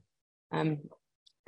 [0.52, 0.78] um,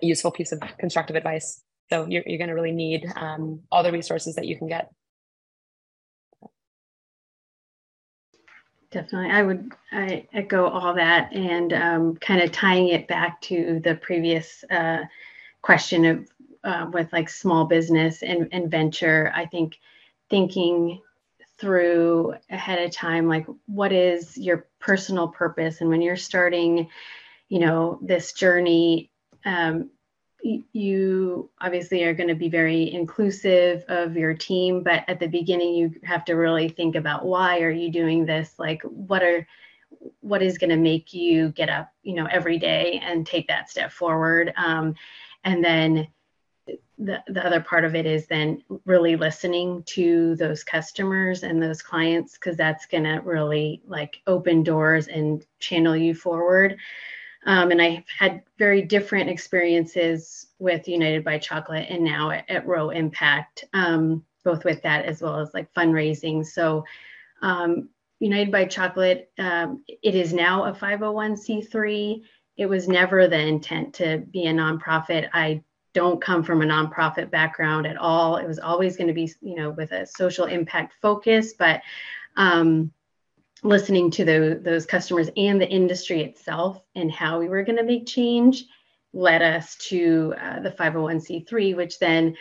[0.02, 1.62] a, useful piece of constructive advice.
[1.90, 4.92] So you're, you're going to really need um, all the resources that you can get.
[8.90, 9.30] Definitely.
[9.30, 13.96] I would I echo all that and um, kind of tying it back to the
[13.96, 15.00] previous uh,
[15.60, 16.28] question of
[16.64, 19.30] uh, with like small business and, and venture.
[19.34, 19.78] I think
[20.30, 21.02] thinking
[21.58, 25.80] through ahead of time, like what is your personal purpose?
[25.80, 26.88] And when you're starting
[27.48, 29.10] you know, this journey,
[29.44, 29.90] um,
[30.42, 35.74] you obviously are going to be very inclusive of your team but at the beginning
[35.74, 38.54] you have to really think about why are you doing this?
[38.58, 39.46] Like what are
[40.20, 43.68] what is going to make you get up you know every day and take that
[43.70, 44.52] step forward?
[44.56, 44.94] Um,
[45.44, 46.08] and then
[46.98, 51.80] the, the other part of it is then really listening to those customers and those
[51.80, 56.76] clients because that's going to really like open doors and channel you forward
[57.48, 62.66] um, and I've had very different experiences with United by Chocolate and now at, at
[62.66, 66.44] Rho Impact, um, both with that as well as like fundraising.
[66.44, 66.84] So,
[67.40, 67.88] um,
[68.20, 72.22] United by Chocolate, um, it is now a 501c3.
[72.58, 75.30] It was never the intent to be a nonprofit.
[75.32, 75.62] I
[75.94, 78.36] don't come from a nonprofit background at all.
[78.36, 81.80] It was always going to be, you know, with a social impact focus, but
[82.36, 82.92] um,
[83.62, 87.84] listening to the, those customers and the industry itself and how we were going to
[87.84, 88.64] make change
[89.12, 92.36] led us to uh, the 501c3 which then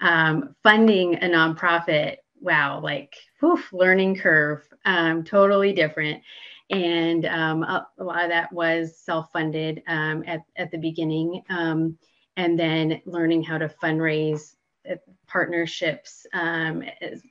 [0.00, 2.16] um, funding a nonprofit.
[2.40, 6.22] Wow like whew, learning curve um, totally different.
[6.70, 11.98] And um, a, a, lot of that was self-funded um, at, at the beginning um,
[12.36, 14.54] and then learning how to fundraise
[14.90, 14.94] uh,
[15.26, 17.22] partnerships um, as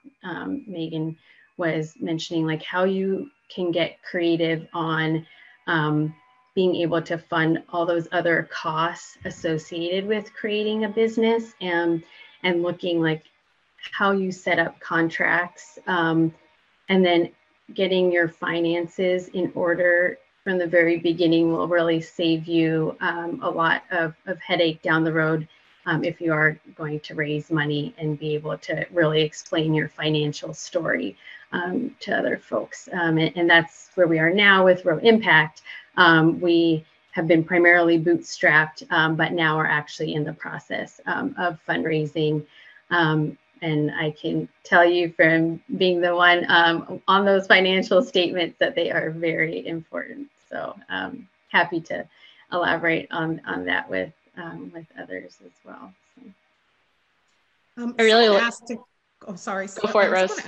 [0.67, 1.17] megan
[1.61, 5.25] was mentioning like how you can get creative on
[5.67, 6.13] um,
[6.55, 12.03] being able to fund all those other costs associated with creating a business and
[12.43, 13.23] and looking like
[13.91, 16.33] how you set up contracts um,
[16.89, 17.29] and then
[17.75, 23.49] getting your finances in order from the very beginning will really save you um, a
[23.49, 25.47] lot of, of headache down the road
[25.85, 29.89] um, if you are going to raise money and be able to really explain your
[29.89, 31.15] financial story
[31.51, 32.87] um, to other folks.
[32.93, 35.63] Um, and, and, that's where we are now with Rho Impact.
[35.97, 41.35] Um, we have been primarily bootstrapped, um, but now are actually in the process um,
[41.37, 42.45] of fundraising.
[42.89, 46.45] and I can tell you from being the one
[47.07, 50.29] on those financial statements that they are very important.
[50.49, 50.75] So
[51.49, 52.07] happy to
[52.51, 55.93] elaborate on, on that with um, with others as well.
[56.15, 57.83] So.
[57.83, 58.77] Um, I really asked to,
[59.27, 59.67] oh, sorry.
[59.67, 60.39] Go for it, Rose.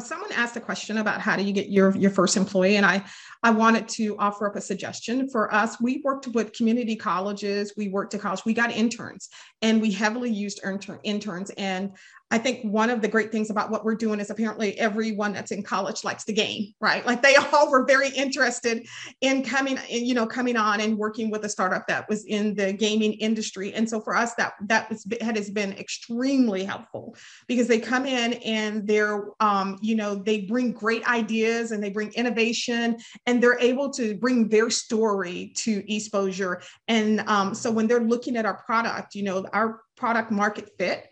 [0.00, 3.04] someone asked a question about how do you get your, your first employee, and I,
[3.42, 5.80] I wanted to offer up a suggestion for us.
[5.80, 9.28] We worked with community colleges, we worked to college, we got interns,
[9.62, 11.50] and we heavily used intern, interns.
[11.50, 11.92] And
[12.30, 15.52] I think one of the great things about what we're doing is apparently everyone that's
[15.52, 17.06] in college likes the game, right?
[17.06, 18.86] Like they all were very interested
[19.20, 22.72] in coming, you know, coming on and working with a startup that was in the
[22.72, 23.72] gaming industry.
[23.74, 27.16] And so for us, that that has been extremely helpful
[27.46, 31.90] because they come in and they're, um, you know, they bring great ideas and they
[31.90, 32.96] bring innovation
[33.26, 36.60] and they're able to bring their story to exposure.
[36.88, 41.08] And um, so when they're looking at our product, you know, our product market fit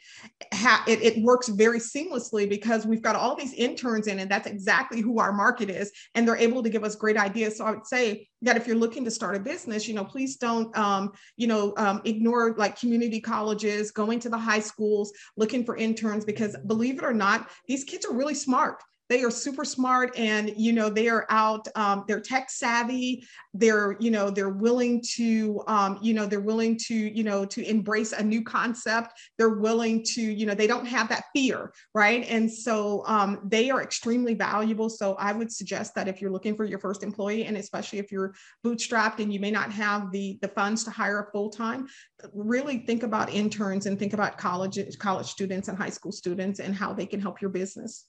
[0.87, 5.01] it, it, works very seamlessly because we've got all these interns in and that's exactly
[5.01, 7.57] who our market is and they're able to give us great ideas.
[7.57, 10.37] So i would say that if you're looking to start a business you know please
[10.37, 15.65] don't um, you know um, ignore like community colleges going to the high schools looking
[15.65, 19.65] for interns because believe it or not these kids are really smart they are super
[19.65, 23.27] smart and you know they are out um, they're tech savvy.
[23.53, 27.69] They're you know they're willing to um, you know they're willing to you know to
[27.69, 29.13] embrace a new concept.
[29.39, 32.25] They're willing to you know they don't have that fear right?
[32.29, 34.89] And so um, they are extremely valuable.
[34.89, 38.11] So i would suggest that if you're looking for your first employee and especially if
[38.11, 38.35] you're
[38.65, 41.87] bootstrapped and you may not have the the funds to hire a full-time
[42.33, 46.75] really think about interns and think about college college students and high school students and
[46.75, 48.07] how they can help your business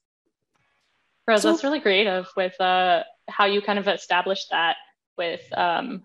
[1.27, 4.77] Rose, so, that's really creative with uh, how you kind of established that
[5.17, 6.03] with um,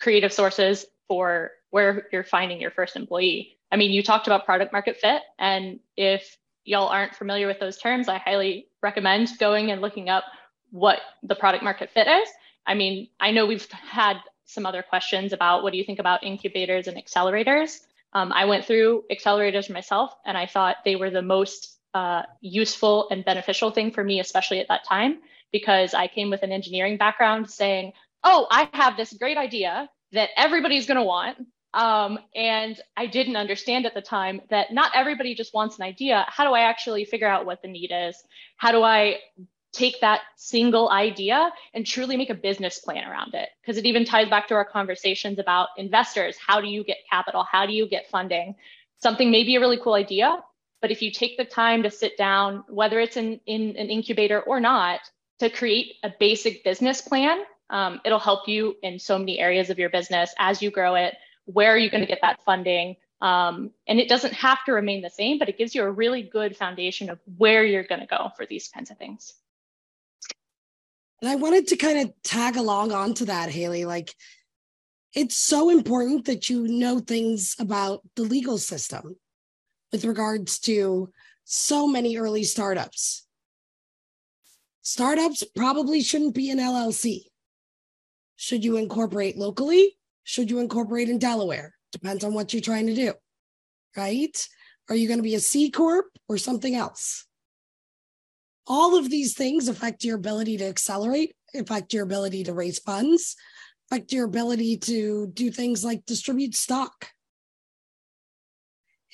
[0.00, 3.58] creative sources for where you're finding your first employee.
[3.70, 7.78] I mean, you talked about product market fit, and if y'all aren't familiar with those
[7.78, 10.24] terms, I highly recommend going and looking up
[10.70, 12.28] what the product market fit is.
[12.66, 16.24] I mean, I know we've had some other questions about what do you think about
[16.24, 17.80] incubators and accelerators.
[18.12, 23.08] Um, I went through accelerators myself, and I thought they were the most uh, useful
[23.10, 25.18] and beneficial thing for me, especially at that time,
[25.52, 27.92] because I came with an engineering background saying,
[28.24, 31.38] oh, I have this great idea that everybody's going to want.
[31.74, 36.24] Um, and I didn't understand at the time that not everybody just wants an idea.
[36.28, 38.16] How do I actually figure out what the need is?
[38.56, 39.18] How do I
[39.72, 43.50] take that single idea and truly make a business plan around it?
[43.60, 46.36] Because it even ties back to our conversations about investors.
[46.44, 47.44] How do you get capital?
[47.50, 48.54] How do you get funding?
[49.00, 50.42] Something may be a really cool idea,
[50.80, 54.40] but if you take the time to sit down, whether it's in, in an incubator
[54.40, 55.00] or not,
[55.40, 59.78] to create a basic business plan Um, it'll help you in so many areas of
[59.78, 61.16] your business as you grow it.
[61.44, 62.96] Where are you going to get that funding?
[63.20, 66.22] Um, and it doesn't have to remain the same, but it gives you a really
[66.22, 69.34] good foundation of where you're going to go for these kinds of things.
[71.20, 73.84] And I wanted to kind of tag along onto that, Haley.
[73.84, 74.14] Like,
[75.14, 79.16] it's so important that you know things about the legal system
[79.92, 81.10] with regards to
[81.44, 83.26] so many early startups.
[84.82, 87.24] Startups probably shouldn't be an LLC.
[88.36, 89.98] Should you incorporate locally?
[90.24, 91.74] Should you incorporate in Delaware?
[91.92, 93.14] Depends on what you're trying to do,
[93.96, 94.48] right?
[94.88, 97.26] Are you going to be a C Corp or something else?
[98.66, 103.36] All of these things affect your ability to accelerate, affect your ability to raise funds,
[103.90, 107.08] affect your ability to do things like distribute stock.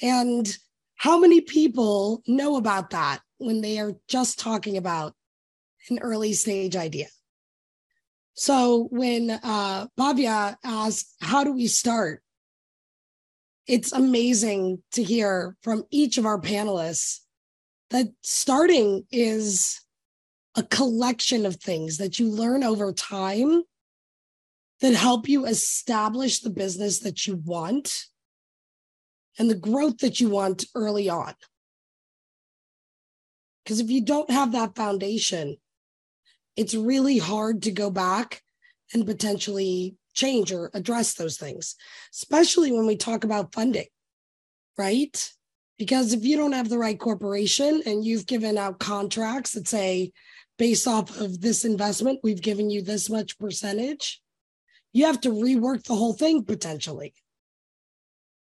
[0.02, 0.56] And
[0.96, 5.14] how many people know about that when they are just talking about
[5.90, 7.08] an early stage idea?
[8.34, 12.22] So when uh, Bhavya asked, How do we start?
[13.66, 17.20] It's amazing to hear from each of our panelists
[17.90, 19.80] that starting is
[20.54, 23.62] a collection of things that you learn over time
[24.80, 28.06] that help you establish the business that you want
[29.38, 31.34] and the growth that you want early on.
[33.64, 35.56] Because if you don't have that foundation,
[36.56, 38.42] it's really hard to go back
[38.92, 41.74] and potentially change or address those things,
[42.12, 43.86] especially when we talk about funding,
[44.78, 45.30] right?
[45.78, 50.12] Because if you don't have the right corporation and you've given out contracts that say,
[50.56, 54.22] based off of this investment, we've given you this much percentage,
[54.92, 57.12] you have to rework the whole thing potentially.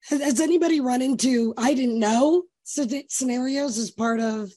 [0.08, 4.52] Has, anybody run into I didn't know scenarios as part of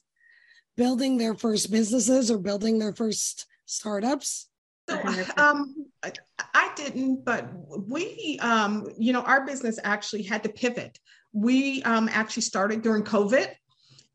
[0.77, 4.47] building their first businesses or building their first startups?
[4.89, 5.01] So,
[5.37, 5.87] um,
[6.53, 7.49] I didn't, but
[7.87, 10.99] we, um, you know, our business actually had to pivot.
[11.31, 13.47] We um, actually started during COVID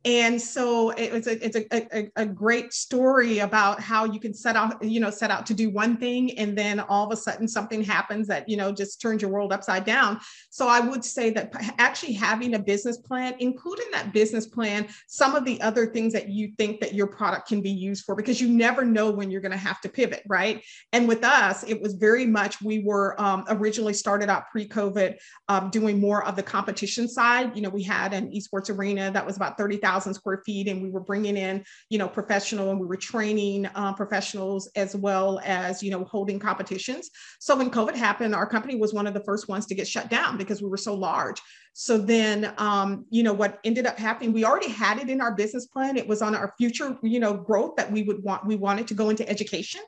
[0.09, 4.33] and so it was a, it's a, a, a, great story about how you can
[4.33, 7.17] set out you know set out to do one thing and then all of a
[7.17, 10.19] sudden something happens that you know just turns your world upside down.
[10.49, 15.35] So i would say that actually having a business plan including that business plan some
[15.35, 18.41] of the other things that you think that your product can be used for because
[18.41, 20.65] you never know when you're going to have to pivot right?
[20.95, 25.17] And with us it was very much we were um, originally started out pre-covid
[25.49, 27.55] um, doing more of the competition side.
[27.55, 30.83] You know we had an esports arena that was about 30000 thousand square feet, and
[30.83, 35.41] we were bringing in, you know, professional, and we were training um, professionals as well
[35.45, 37.11] as, you know, holding competitions.
[37.41, 40.09] So when COVID happened, our company was one of the first ones to get shut
[40.09, 41.41] down because we were so large.
[41.73, 45.35] So then, um, you know, what ended up happening, we already had it in our
[45.35, 45.97] business plan.
[45.97, 48.47] It was on our future, you know, growth that we would want.
[48.47, 49.81] We wanted to go into education.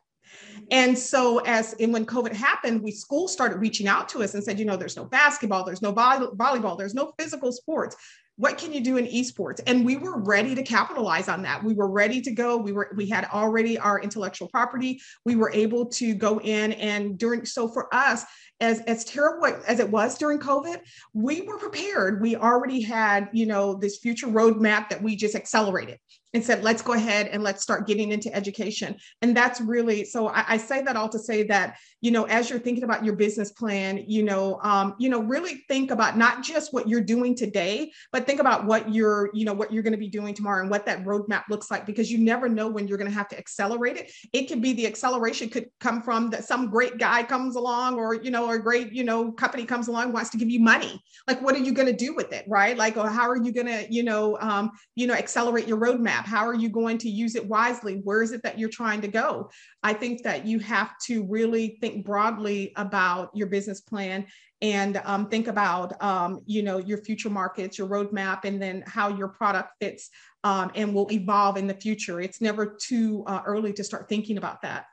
[0.70, 4.44] And so as and when COVID happened, we schools started reaching out to us and
[4.44, 7.96] said, you know, there's no basketball, there's no volleyball, there's no physical sports
[8.40, 9.60] what can you do in esports?
[9.66, 11.62] And we were ready to capitalize on that.
[11.62, 12.56] We were ready to go.
[12.56, 14.98] We were we had already our intellectual property.
[15.26, 18.24] We were able to go in and during so for us
[18.60, 20.80] as as terrible as it was during covid
[21.12, 22.22] we were prepared.
[22.22, 25.98] We already had you know this future roadmap that we just accelerated
[26.32, 28.96] and said, let's go ahead and let's start getting into education.
[29.20, 32.48] And that's really, so I, I, say that all to say that, you know, as
[32.48, 36.42] you're thinking about your business plan, you know, um, you know, really think about not
[36.42, 39.92] just what you're doing today, but think about what you're, you know, what you're going
[39.92, 42.88] to be doing tomorrow and what that roadmap looks like, because you never know when
[42.88, 44.10] you're going to have to accelerate it.
[44.32, 48.14] It could be the acceleration could come from that some great guy comes along or,
[48.14, 51.02] you know, a great, you know, company comes along, wants to give you money.
[51.28, 52.44] Like, what are you going to do with it?
[52.48, 52.76] Right.
[52.76, 56.24] Like, or how are you going to, you know, um, you know, accelerate your roadmap?
[56.24, 58.00] How are you going to use it wisely?
[58.04, 59.50] Where is it that you're trying to go?
[59.82, 64.26] I think that you have to really think broadly about your business plan
[64.62, 69.08] and um, think about um, you know your future markets your roadmap and then how
[69.08, 70.10] your product fits
[70.44, 72.20] um, and will evolve in the future.
[72.20, 74.86] It's never too uh, early to start thinking about that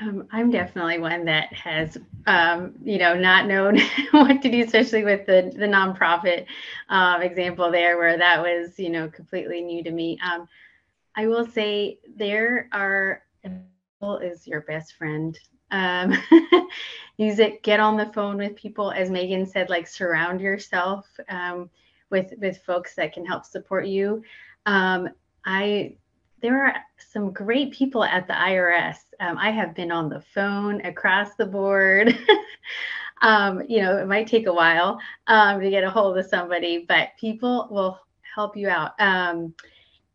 [0.00, 3.78] Um, I'm definitely one that has, um, you know, not known
[4.12, 6.46] what to do, especially with the the nonprofit
[6.88, 10.18] um, example there, where that was, you know, completely new to me.
[10.24, 10.48] Um,
[11.16, 13.22] I will say there are
[14.22, 15.38] is your best friend.
[15.70, 16.14] Um,
[17.16, 17.62] use it.
[17.62, 19.68] Get on the phone with people, as Megan said.
[19.68, 21.68] Like surround yourself um,
[22.10, 24.22] with with folks that can help support you.
[25.44, 25.96] I
[26.40, 28.96] there are some great people at the IRS.
[29.20, 32.18] Um, I have been on the phone across the board.
[33.22, 36.84] um, you know, it might take a while um, to get a hold of somebody,
[36.88, 37.98] but people will
[38.34, 38.92] help you out.
[38.98, 39.54] Um,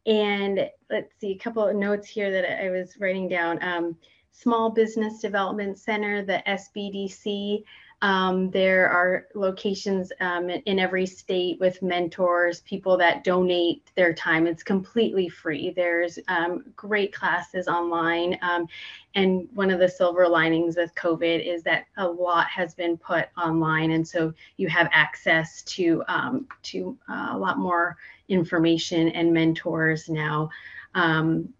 [0.05, 3.61] and let's see a couple of notes here that I was writing down.
[3.63, 3.97] Um,
[4.32, 7.63] Small Business Development Center, the SBDC.
[8.02, 14.48] Um, there are locations um, in, every state with mentors, people that donate their time.
[14.48, 15.72] It's completely free.
[15.76, 18.38] There's um, great classes online.
[18.41, 18.68] Um,
[19.16, 23.28] and one of the silver linings with COVID is that a lot has been put
[23.38, 23.91] online.
[23.91, 30.10] And so you have access to, um, to uh, a lot more information and mentors
[30.10, 30.50] now
[30.96, 31.54] um,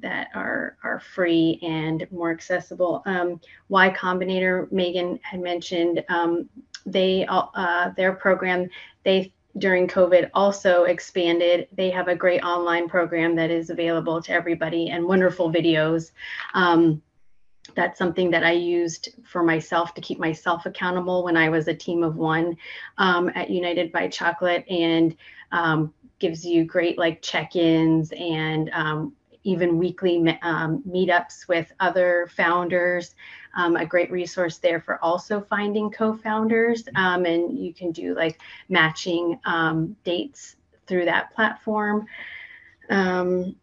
[0.00, 3.02] that are, are free and more accessible.
[3.06, 6.48] Um, y Combinator, Megan had mentioned, um,
[6.86, 8.68] they uh, their program,
[9.04, 11.68] they during COVID also expanded.
[11.72, 16.10] They have a great online program that is available to everybody and wonderful videos.
[16.54, 17.02] Um,
[17.74, 21.74] that's something that I used for myself to keep myself accountable when I was a
[21.74, 22.56] team of one
[22.98, 24.64] um, at United by Chocolate.
[24.68, 25.16] And
[25.50, 29.12] um, gives you great like check-ins and um,
[29.42, 33.14] even weekly um, meetups with other founders.
[33.54, 38.40] Um, a great resource there for also finding co-founders, um, and you can do like
[38.70, 40.56] matching um, dates
[40.86, 42.06] through that platform.
[42.88, 43.54] Um,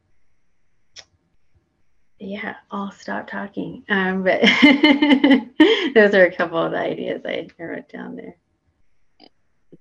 [2.19, 3.83] yeah, I'll stop talking.
[3.87, 4.41] but
[5.95, 8.37] those are a couple of the ideas I wrote down there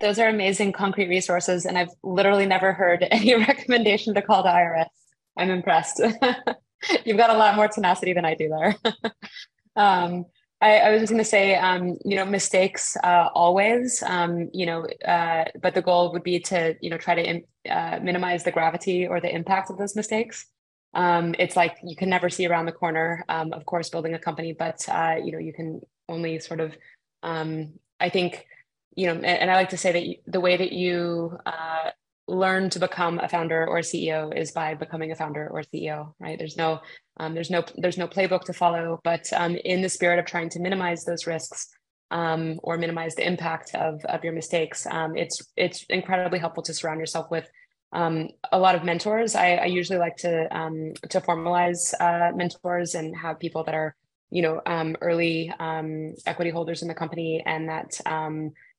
[0.01, 1.67] those are amazing concrete resources.
[1.67, 4.87] And I've literally never heard any recommendation to call the IRS.
[5.37, 6.01] I'm impressed.
[7.05, 8.77] You've got a lot more tenacity than I do there.
[9.77, 10.25] um,
[10.63, 14.67] I, I, was just going to say, um, you know, mistakes uh, always, um, you
[14.67, 18.45] know, uh, but the goal would be to, you know, try to in, uh, minimize
[18.45, 20.47] the gravity or the impact of those mistakes.
[20.93, 24.19] Um, it's like you can never see around the corner, um, of course, building a
[24.19, 26.77] company, but, uh, you know, you can only sort of,
[27.23, 28.47] um, I think,
[28.97, 31.91] you know, and, I like to say that you, the way that you uh,
[32.27, 36.15] learn to become a founder or a CEO is by becoming a founder or CEO,
[36.19, 36.39] right?
[36.39, 36.81] There's no,
[37.19, 40.49] um, there's no, there's no playbook to follow, but um, in the spirit of trying
[40.51, 41.69] to minimize those risks
[42.11, 46.75] um, or minimize the impact of, of your mistakes, um, it's, it's incredibly helpful to
[46.75, 47.49] surround yourself with
[47.93, 49.35] um, a lot of mentors.
[49.35, 53.95] I, I usually like to, um, to formalize uh, mentors and have people that are,
[54.31, 54.61] you know,
[55.01, 55.53] early
[56.27, 58.01] equity holders in the company and that,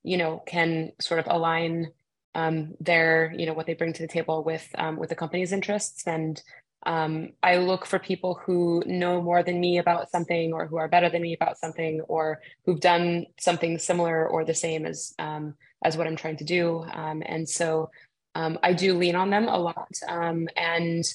[0.04, 1.92] you know, can sort of align
[2.34, 5.52] um, their, you know, what they bring to the table with um, with the company's
[5.52, 6.08] interests.
[6.08, 6.42] And
[6.86, 10.88] um, I look for people who know more than me about something, or who are
[10.88, 15.56] better than me about something, or who've done something similar or the same as um,
[15.84, 16.84] as what I'm trying to do.
[16.92, 17.92] Um, and so
[18.34, 21.06] um, I do lean on them a lot, and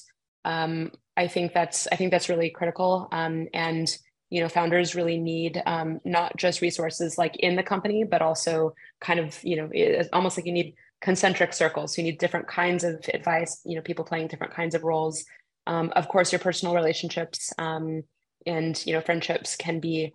[0.45, 3.09] I think that's I think that's really critical.
[3.11, 3.97] and
[4.29, 8.73] you know founders really need um, not just resources like in the company but also
[8.99, 9.69] kind of you know
[10.13, 11.97] almost like you need concentric circles.
[11.97, 15.23] You need different kinds of advice you know people playing different kinds of roles.
[15.65, 18.03] Um, of course your personal relationships um,
[18.45, 20.13] and you know friendships can be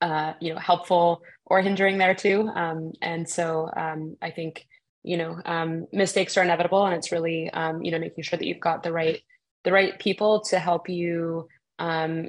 [0.00, 2.50] uh, you know helpful or hindering there too.
[2.54, 4.66] Um, and so um, i think
[5.02, 7.50] you know um, mistakes are inevitable and it's really
[7.82, 9.20] you know making sure that you've got the right
[9.64, 11.48] the right people to help you
[11.78, 12.28] um,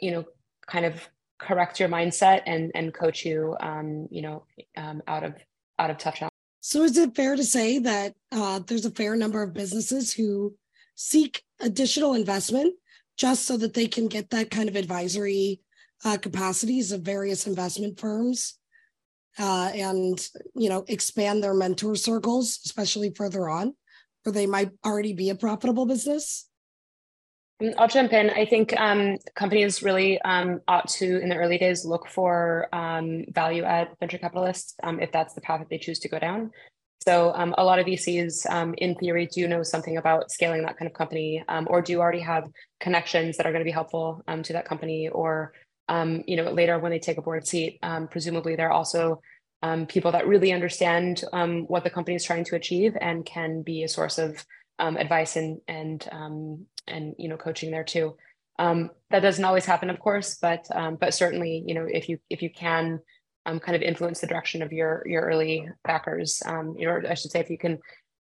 [0.00, 0.24] you know
[0.66, 4.44] kind of correct your mindset and and coach you um, you know
[4.76, 5.34] um, out of
[5.78, 6.30] out of tough challenges.
[6.60, 10.54] So is it fair to say that uh, there's a fair number of businesses who
[10.94, 12.74] seek additional investment
[13.16, 15.60] just so that they can get that kind of advisory
[16.04, 18.58] uh, capacities of various investment firms
[19.38, 23.74] uh, and you know expand their mentor circles, especially further on,
[24.22, 26.48] where they might already be a profitable business?
[27.62, 28.30] Mm, I'll jump in.
[28.30, 33.24] I think um, companies really um, ought to, in the early days, look for um,
[33.28, 36.50] value add venture capitalists um, if that's the path that they choose to go down.
[37.06, 40.78] So um, a lot of VCs, um, in theory, do know something about scaling that
[40.78, 42.48] kind of company, or do already have
[42.80, 45.52] connections that are going to be helpful to that company, or
[45.90, 47.78] you know later when they take a board seat,
[48.10, 49.20] presumably they're also
[49.88, 51.24] people that really understand
[51.66, 54.42] what the company is trying to achieve and can be a source of
[54.78, 58.16] um, advice and and um, and you know coaching there too.
[58.58, 62.18] Um, that doesn't always happen, of course, but um, but certainly you know if you
[62.30, 63.00] if you can
[63.46, 67.14] um, kind of influence the direction of your your early backers, um, you know I
[67.14, 67.78] should say if you can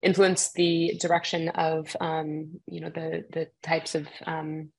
[0.03, 4.71] influence the direction of um, you know the the types of um,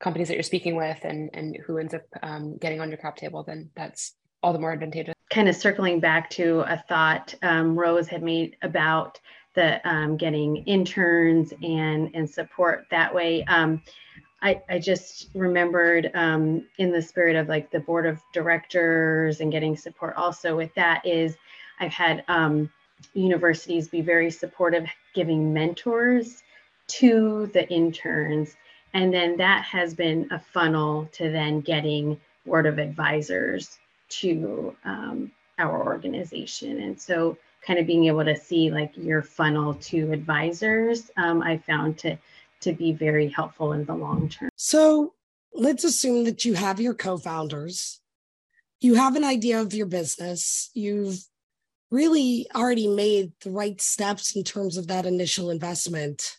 [0.00, 3.16] companies that you're speaking with and and who ends up um, getting on your cap
[3.16, 5.14] table, then that's all the more advantageous.
[5.30, 9.18] Kind of circling back to a thought um, Rose had made about
[9.56, 13.44] the um, getting interns and and support that way.
[13.44, 13.82] Um,
[14.42, 19.50] I, I just remembered um, in the spirit of like the board of directors and
[19.50, 21.36] getting support also with that is
[21.80, 22.70] I've had um,
[23.14, 26.42] universities be very supportive giving mentors
[26.88, 28.56] to the interns.
[28.94, 33.78] And then that has been a funnel to then getting word of advisors
[34.08, 36.80] to um, our organization.
[36.80, 37.36] And so,
[37.66, 42.16] kind of being able to see like your funnel to advisors, um, I found to
[42.60, 44.48] to be very helpful in the long term.
[44.56, 45.14] So,
[45.52, 48.00] let's assume that you have your co-founders,
[48.80, 51.18] you have an idea of your business, you've
[51.90, 56.38] really already made the right steps in terms of that initial investment.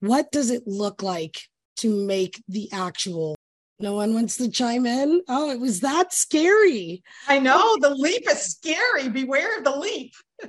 [0.00, 1.42] What does it look like
[1.76, 3.36] to make the actual
[3.82, 5.22] no one wants to chime in.
[5.28, 7.02] Oh, it was that scary.
[7.26, 9.08] I know the leap is scary.
[9.08, 10.14] Beware of the leap.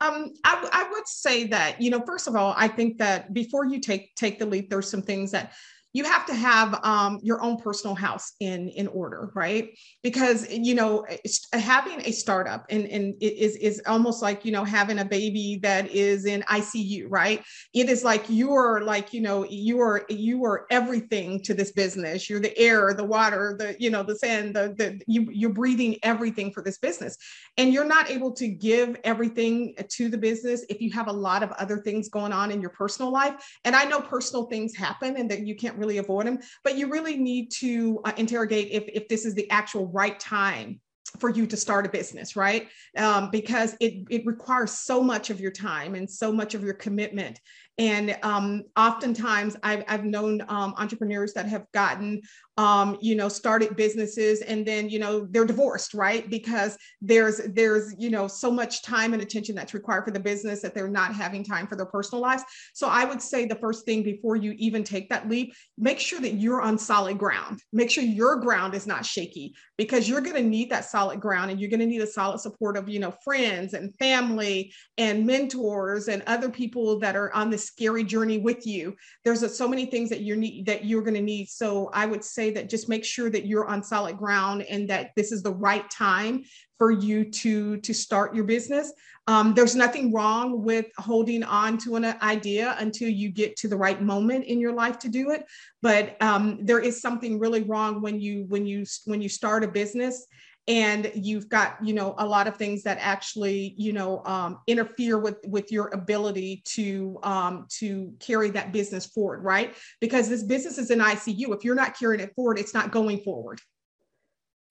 [0.00, 3.64] um, I, I would say that you know, first of all, I think that before
[3.64, 5.52] you take take the leap, there's some things that
[5.94, 9.70] you have to have um, your own personal house in in order right?
[10.02, 11.06] Because you know
[11.52, 15.60] having a startup and, and it is is almost like you know having a baby
[15.62, 17.42] that is in icu right?
[17.72, 22.28] It is like you're like you know you are you are everything to this business.
[22.28, 25.96] You're the air the water the you know the sand the, the you, you're breathing
[26.02, 27.16] everything for this business.
[27.56, 31.44] And you're not able to give everything to the business if you have a lot
[31.44, 33.34] of other things going on in your personal life.
[33.64, 36.90] And i know personal things happen and that you can't really avoid them, but you
[36.90, 40.80] really need to uh, interrogate if, if this is the actual right time
[41.18, 42.68] for you to start a business, right?
[42.96, 46.74] Um, because it, it requires so much of your time and so much of your
[46.74, 47.40] commitment.
[47.78, 52.22] And um, oftentimes I've, I've known um, entrepreneurs that have gotten
[52.56, 56.30] um, you know, started businesses and then, you know, they're divorced, right?
[56.30, 60.62] Because there's, there's, you know, so much time and attention that's required for the business
[60.62, 62.44] that they're not having time for their personal lives.
[62.72, 66.20] So I would say the first thing before you even take that leap, make sure
[66.20, 67.60] that you're on solid ground.
[67.72, 71.50] Make sure your ground is not shaky because you're going to need that solid ground
[71.50, 75.26] and you're going to need a solid support of, you know, friends and family and
[75.26, 78.94] mentors and other people that are on this scary journey with you.
[79.24, 81.48] There's a, so many things that you need that you're going to need.
[81.48, 84.88] So I would say say that just make sure that you're on solid ground and
[84.88, 86.44] that this is the right time
[86.78, 88.92] for you to to start your business.
[89.26, 93.76] Um, there's nothing wrong with holding on to an idea until you get to the
[93.76, 95.46] right moment in your life to do it.
[95.80, 99.68] But um, there is something really wrong when you when you when you start a
[99.68, 100.26] business
[100.66, 105.18] and you've got you know a lot of things that actually you know um, interfere
[105.18, 109.74] with with your ability to um, to carry that business forward right?
[110.00, 113.18] Because this business is in icu if you're not carrying it forward it's not going
[113.20, 113.60] forward.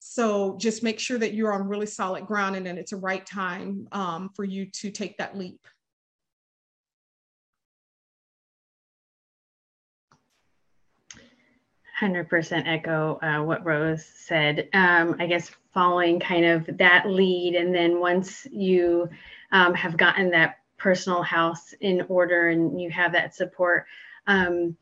[0.06, 3.24] So just make sure that you're on really solid ground and then it's a right
[3.24, 5.58] time um, for you to take that leap.
[12.00, 14.68] 100% echo uh, what Rose said.
[14.74, 19.10] Um, I guess following kind of that lead, and then once you
[19.52, 23.86] um, have gotten that personal house in order and you have that support,
[24.26, 24.76] um,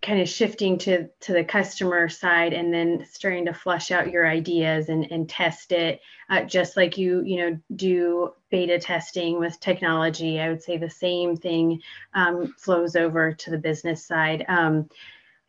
[0.00, 4.26] kind of shifting to to the customer side, and then starting to flush out your
[4.26, 9.60] ideas and and test it, uh, just like you you know do beta testing with
[9.60, 10.40] technology.
[10.40, 11.82] I would say the same thing
[12.14, 14.88] um, flows over to the business side um,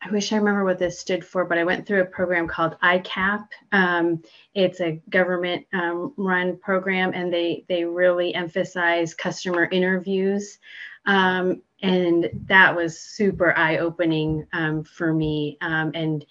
[0.01, 2.77] I wish I remember what this stood for, but I went through a program called
[2.81, 3.45] ICAP.
[3.73, 4.23] Um,
[4.53, 10.57] it's a government um, run program, and they they really emphasize customer interviews,
[11.05, 15.57] um, and that was super eye opening um, for me.
[15.59, 16.25] Um, and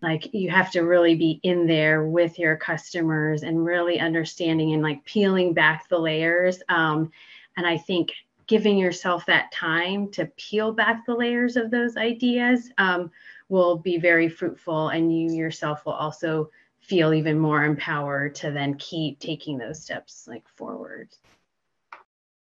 [0.00, 4.82] like you have to really be in there with your customers and really understanding and
[4.82, 6.62] like peeling back the layers.
[6.68, 7.10] Um,
[7.56, 8.12] and I think
[8.52, 13.10] giving yourself that time to peel back the layers of those ideas um,
[13.48, 16.50] will be very fruitful and you yourself will also
[16.82, 21.08] feel even more empowered to then keep taking those steps like forward.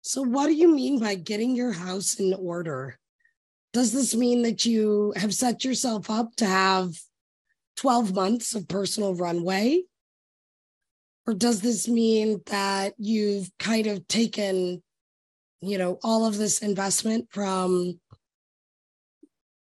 [0.02, 2.98] So what do you mean by getting your house in order?
[3.72, 6.98] Does this mean that you have set yourself up to have
[7.78, 9.84] 12 months of personal runway?
[11.26, 14.82] Or does this mean that you've kind of taken
[15.66, 17.98] you know all of this investment from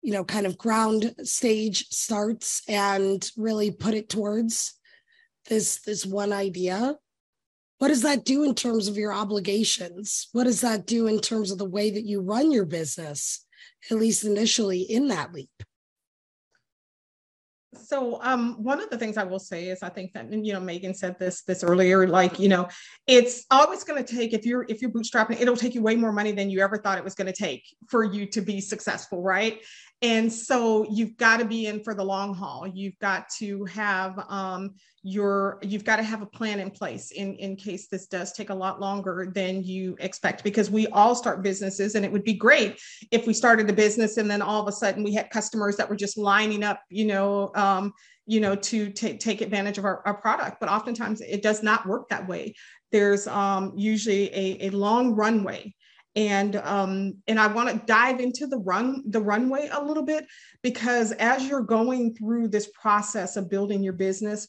[0.02, 4.80] you know kind of ground stage starts and really put it towards
[5.50, 6.96] this this one idea.
[7.80, 10.30] What does that do in terms of your obligations?
[10.32, 13.46] What does that do in terms of the way that you run your business
[13.92, 15.50] at least initially in that leap
[17.84, 20.60] so um, one of the things I will say is I think that you know
[20.60, 22.68] Megan said this this earlier like you know
[23.08, 26.12] it's always going to take if you're if you're bootstrapping it'll take you way more
[26.12, 29.22] money than you ever thought it was going to take for you to be successful
[29.22, 29.62] right
[30.04, 32.68] and so you've got to be in for the long haul.
[32.68, 37.36] You've got to have um, your you've got to have a plan in place in
[37.36, 41.42] in case this does take a lot longer than you expect because we all start
[41.42, 42.80] businesses and it would be great
[43.12, 45.90] if we started a business and then all of a sudden we had customers that
[45.90, 47.94] were just lining up you know um,
[48.26, 50.58] you know to take take advantage of our, our product.
[50.60, 52.56] But oftentimes it does not work that way.
[52.92, 55.74] There's um, usually a, a long runway
[56.16, 60.26] and um, and I want to dive into the run the runway a little bit
[60.62, 64.48] because as you're going through this process of building your business,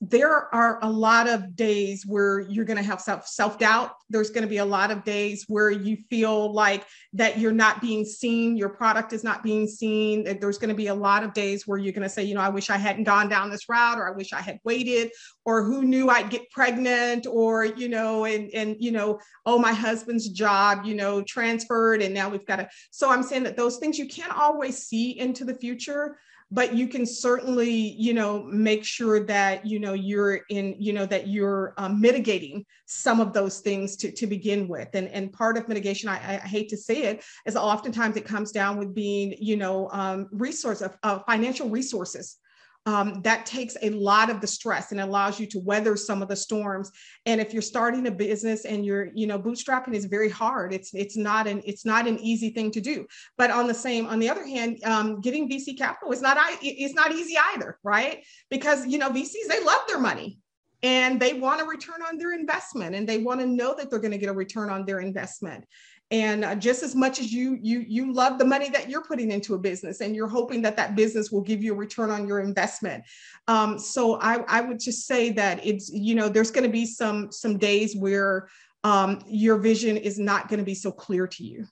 [0.00, 3.92] there are a lot of days where you're going to have self self doubt.
[4.10, 7.80] There's going to be a lot of days where you feel like that you're not
[7.80, 10.24] being seen, your product is not being seen.
[10.40, 12.40] There's going to be a lot of days where you're going to say, you know,
[12.40, 15.10] I wish I hadn't gone down this route, or I wish I had waited,
[15.44, 19.72] or who knew I'd get pregnant, or you know, and and you know, oh, my
[19.72, 22.68] husband's job, you know, transferred, and now we've got to.
[22.90, 26.16] So I'm saying that those things you can't always see into the future
[26.52, 31.06] but you can certainly you know make sure that you know you're in you know
[31.06, 34.88] that you're um, mitigating some of those things to, to begin with.
[34.94, 38.52] And and part of mitigation I, I hate to say it is oftentimes it comes
[38.52, 42.36] down with being you know um, resource of uh, financial resources
[42.84, 46.28] um, that takes a lot of the stress and allows you to weather some of
[46.28, 46.90] the storms.
[47.26, 50.72] And if you're starting a business and you're, you know, bootstrapping is very hard.
[50.72, 53.06] It's it's not an it's not an easy thing to do.
[53.38, 56.94] But on the same, on the other hand, um, getting VC capital is not it's
[56.94, 58.24] not easy either, right?
[58.50, 60.38] Because you know VCs they love their money
[60.82, 64.00] and they want a return on their investment and they want to know that they're
[64.00, 65.64] going to get a return on their investment
[66.12, 69.54] and just as much as you you you love the money that you're putting into
[69.54, 72.40] a business and you're hoping that that business will give you a return on your
[72.40, 73.02] investment.
[73.48, 76.84] Um, so I, I would just say that it's you know there's going to be
[76.84, 78.48] some some days where
[78.84, 81.66] um, your vision is not going to be so clear to you.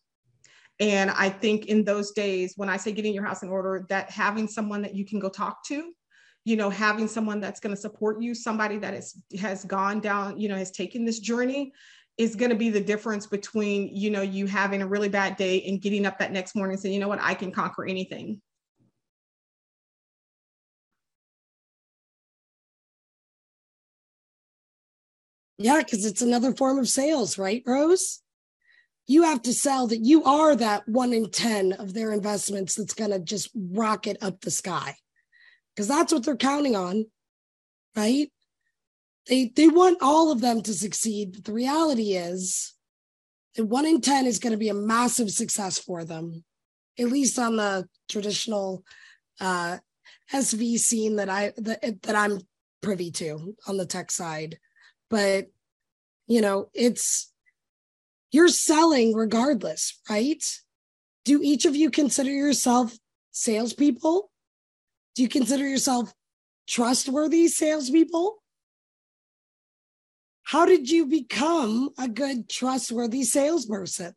[0.81, 4.11] And i think in those days when i say getting your house in order that
[4.11, 5.93] having someone that you can go talk to
[6.47, 10.41] you know having someone that's going to support you somebody that is, has gone down
[10.41, 11.73] you know has taken this journey
[12.21, 15.63] is going to be the difference between you know you having a really bad day
[15.63, 17.19] and getting up that next morning and saying you know what?
[17.23, 18.43] I can conquer anything.
[25.57, 28.21] Yeah because it's another form of sales right rose?
[29.07, 32.95] You have to sell that you are that one in 10 of their investments that's
[32.95, 34.95] going to just rocket up the sky
[35.75, 37.07] because that's what they're counting on
[37.97, 38.31] right
[39.27, 41.33] they they want all of them to succeed.
[41.33, 42.75] But the reality is
[43.55, 46.45] that one in 10 is going to be a massive success for them
[46.99, 48.85] at least on the traditional
[49.41, 49.79] uh,
[50.33, 52.41] sv scene that i that, that i'm
[52.81, 54.59] privy to on the tech side.
[55.09, 55.47] But
[56.27, 57.33] you know it's
[58.33, 60.43] you're selling regardless right?
[61.25, 62.97] Do each of you consider yourself
[63.33, 64.31] salespeople?
[65.15, 66.13] Do you consider yourself
[66.67, 68.43] trustworthy salespeople
[70.51, 74.17] how did you become a good, trustworthy salesperson?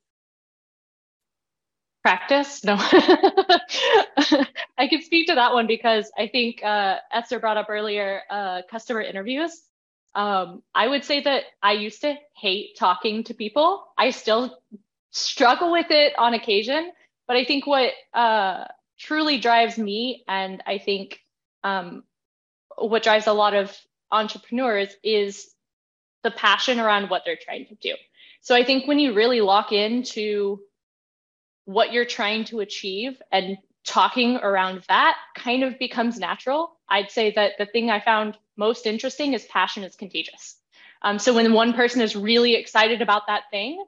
[2.02, 2.64] Practice?
[2.64, 2.76] No.
[2.80, 3.60] I
[4.90, 9.02] can speak to that one because I think uh, Esther brought up earlier uh, customer
[9.02, 9.62] interviews.
[10.16, 13.86] Um, I would say that I used to hate talking to people.
[13.96, 14.58] I still
[15.12, 16.92] struggle with it on occasion,
[17.28, 18.66] but I think what uh,
[18.98, 21.20] truly drives me, and I think
[21.64, 22.04] um,
[22.76, 23.78] what drives a lot of
[24.12, 25.54] entrepreneurs is
[26.24, 27.94] the passion around what they're trying to do.
[28.42, 30.60] So I think when you really lock into
[31.66, 36.78] what you're trying to achieve and talking around that kind of becomes natural.
[36.88, 40.58] I'd say that the thing I found most interesting is passion is contagious.
[41.02, 43.84] Um, so when one person is really excited about that thing,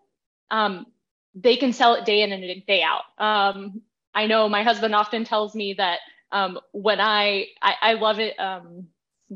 [0.51, 0.85] um,
[1.33, 3.03] they can sell it day in and day out.
[3.17, 3.81] Um,
[4.13, 5.99] I know my husband often tells me that
[6.31, 8.87] um, when I, I, I love it um,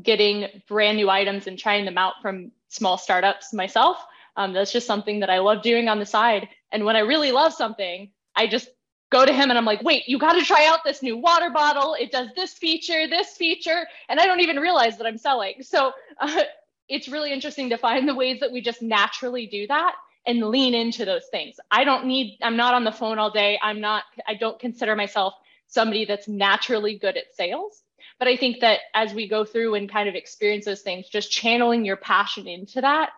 [0.02, 3.98] getting brand new items and trying them out from small startups myself.
[4.36, 6.48] Um, that's just something that I love doing on the side.
[6.72, 8.68] And when I really love something, I just
[9.10, 11.50] go to him and I'm like, wait, you got to try out this new water
[11.50, 11.94] bottle.
[11.98, 13.86] It does this feature, this feature.
[14.08, 15.62] And I don't even realize that I'm selling.
[15.62, 16.42] So uh,
[16.88, 20.74] it's really interesting to find the ways that we just naturally do that and lean
[20.74, 21.56] into those things.
[21.70, 23.58] I don't need, I'm not on the phone all day.
[23.62, 25.34] I'm not, I don't consider myself
[25.66, 27.82] somebody that's naturally good at sales.
[28.20, 31.32] But I think that as we go through and kind of experience those things, just
[31.32, 33.10] channeling your passion into that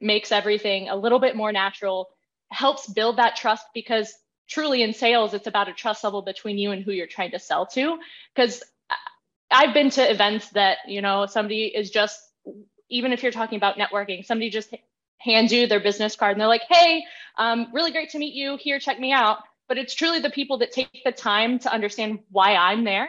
[0.00, 2.08] makes everything a little bit more natural,
[2.50, 4.12] helps build that trust because
[4.48, 7.38] truly in sales, it's about a trust level between you and who you're trying to
[7.38, 7.98] sell to.
[8.34, 8.62] Because
[9.50, 12.18] I've been to events that, you know, somebody is just,
[12.88, 14.74] even if you're talking about networking, somebody just
[15.18, 17.04] hands you their business card and they're like, hey,
[17.36, 18.56] um, really great to meet you.
[18.56, 19.40] Here, check me out.
[19.68, 23.08] but it's truly the people that take the time to understand why I'm there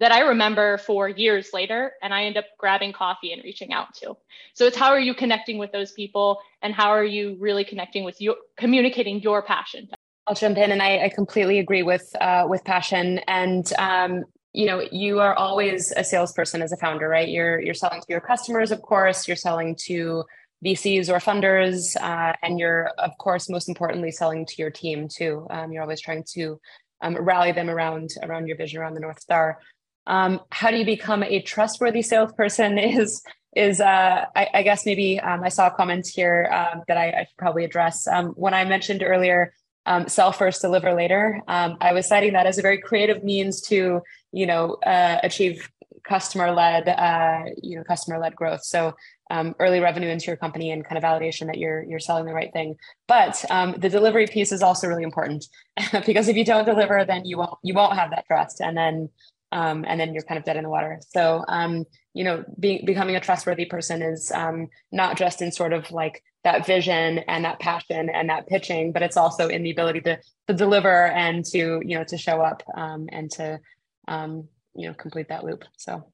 [0.00, 3.94] that I remember for years later and I end up grabbing coffee and reaching out
[3.96, 4.16] to.
[4.54, 8.04] So it's how are you connecting with those people and how are you really connecting
[8.04, 9.88] with your communicating your passion?
[10.26, 14.66] I'll jump in and I, I completely agree with uh, with passion and um, you
[14.66, 18.20] know you are always a salesperson as a founder right you're you're selling to your
[18.20, 20.24] customers of course you're selling to
[20.64, 25.46] VCs or funders, uh, and you're of course most importantly selling to your team too.
[25.50, 26.60] Um, you're always trying to
[27.00, 29.58] um, rally them around around your vision, around the North Star.
[30.06, 32.78] Um, how do you become a trustworthy salesperson?
[33.02, 33.22] Is
[33.54, 37.10] is uh, I, I, guess maybe um, I saw a comment here uh, that I,
[37.10, 38.06] I, should probably address.
[38.06, 39.52] Um, when I mentioned earlier,
[39.84, 41.42] um, sell first, deliver later.
[41.46, 44.00] I was citing that as a very creative means to
[44.32, 45.68] you know uh, achieve
[46.04, 48.64] customer led uh, you know customer led growth.
[48.64, 48.94] So
[49.30, 52.34] um, early revenue into your company and kind of validation that you're you're selling the
[52.34, 52.76] right thing.
[53.08, 55.46] But um, the delivery piece is also really important
[56.06, 59.08] because if you don't deliver, then you won't you won't have that trust, and then
[59.52, 61.00] um, and then you're kind of dead in the water.
[61.10, 61.84] So um,
[62.14, 66.66] you know, becoming a trustworthy person is um, not just in sort of like that
[66.66, 70.54] vision and that passion and that pitching, but it's also in the ability to to
[70.54, 73.60] deliver and to you know to show up um, and to
[74.08, 75.64] you know complete that loop.
[75.76, 76.12] So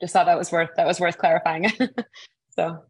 [0.00, 1.70] just thought that was worth that was worth clarifying.
[2.50, 2.84] so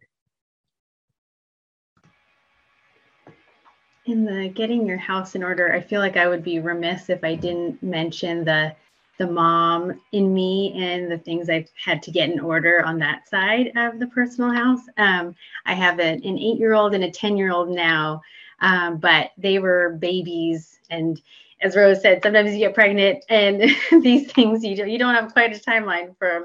[4.06, 7.24] in the getting your house in order, I feel like I would be remiss if
[7.24, 8.74] I didn't mention the
[9.18, 13.28] the mom in me and the things I've had to get in order on that
[13.28, 14.80] side of the personal house.
[14.96, 15.34] Um,
[15.66, 18.20] I have an, an eight year old and a 10 year old now,
[18.60, 20.80] um, but they were babies.
[20.90, 21.20] And
[21.60, 23.62] as Rose said, sometimes you get pregnant and
[24.02, 26.44] these things you, do, you don't have quite a timeline for them.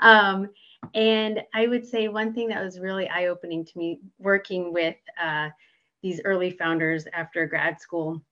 [0.00, 0.50] Um,
[0.94, 4.96] and I would say one thing that was really eye opening to me working with
[5.20, 5.48] uh,
[6.02, 8.22] these early founders after grad school.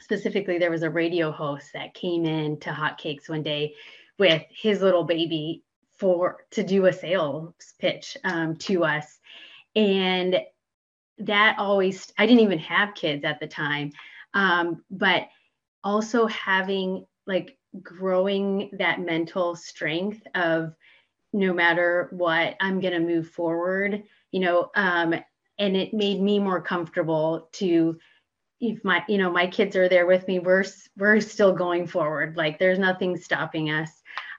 [0.00, 3.74] Specifically, there was a radio host that came in to Hotcakes one day
[4.18, 9.18] with his little baby for to do a sales pitch um, to us,
[9.76, 10.40] and
[11.18, 13.92] that always I didn't even have kids at the time,
[14.34, 15.28] um, but
[15.84, 20.74] also having like growing that mental strength of
[21.32, 25.14] no matter what, I'm going to move forward, you know, um,
[25.58, 27.98] and it made me more comfortable to
[28.60, 30.64] if my you know my kids are there with me we're
[30.96, 32.36] we're still going forward.
[32.36, 33.90] Like there's nothing stopping us.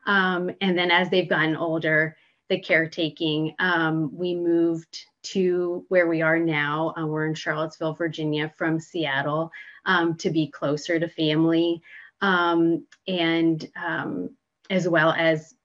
[0.07, 2.15] Um, and then as they've gotten older
[2.49, 6.93] the caretaking um, we moved to where we are now.
[6.97, 9.51] Uh, we're in charlottesville virginia from seattle
[9.85, 11.81] um, to be closer to family.
[12.21, 14.29] Um, and um,
[14.69, 15.55] as well as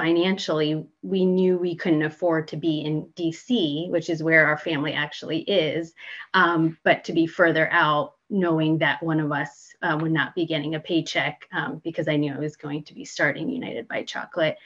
[0.00, 4.94] financially, we knew we couldn't afford to be in DC, which is where our family
[4.94, 5.92] actually is,
[6.32, 10.46] um, but to be further out, knowing that one of us uh, would not be
[10.46, 14.02] getting a paycheck um, because I knew I was going to be starting United by
[14.02, 14.56] Chocolate.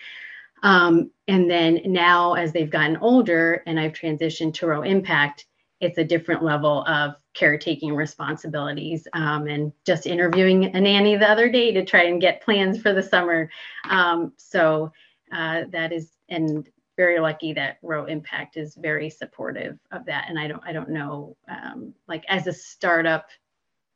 [0.63, 5.47] Um, and then now, as they've gotten older and I've transitioned to Rho Impact,
[5.81, 11.51] it's a different level of caretaking responsibilities um, and just interviewing a nanny the other
[11.51, 13.51] day to try and get plans for the summer.
[13.91, 14.93] Um, so
[15.35, 20.27] uh, that is and very lucky that Rho Impact is very supportive of that.
[20.29, 23.29] And I don't I don't know um, like as a startup,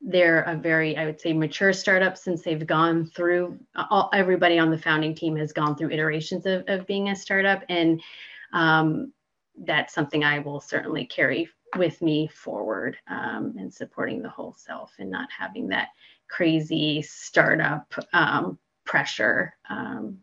[0.01, 3.57] they're a very I would say mature startup since they've gone through
[3.89, 7.63] all, everybody on the founding team has gone through iterations of, of being a startup
[7.69, 8.01] and
[8.53, 9.13] um,
[9.63, 14.93] that's something I will certainly carry with me forward um, and supporting the whole self
[14.99, 15.89] and not having that
[16.29, 20.17] crazy startup um, pressure um,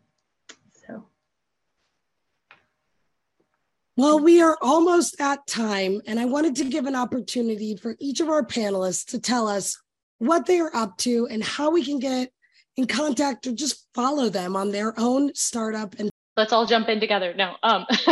[3.97, 8.19] Well, we are almost at time, and I wanted to give an opportunity for each
[8.19, 9.75] of our panelists to tell us
[10.19, 12.31] what they are up to and how we can get
[12.75, 16.99] in contact or just follow them on their own startup and let's all jump in
[16.99, 17.33] together.
[17.33, 17.87] No um,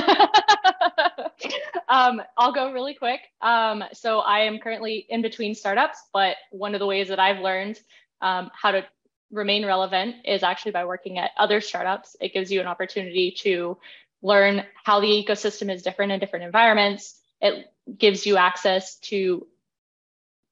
[1.88, 3.22] um i'll go really quick.
[3.42, 7.40] Um so i am currently in between startups but one of the ways that i've
[7.40, 7.80] learned
[8.22, 8.84] um, how to
[9.32, 12.16] remain relevant is actually by working at other startups.
[12.22, 13.78] It gives you an opportunity to
[14.26, 17.19] learn how the ecosystem is different in different environments.
[17.41, 17.67] It
[17.97, 19.45] gives you access to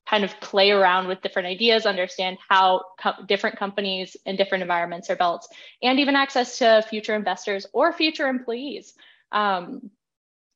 [0.08, 5.10] kind of play around with different ideas, understand how co- different companies in different environments
[5.10, 5.48] are built,
[5.82, 8.94] and even access to future investors or future employees.
[9.32, 9.90] Um,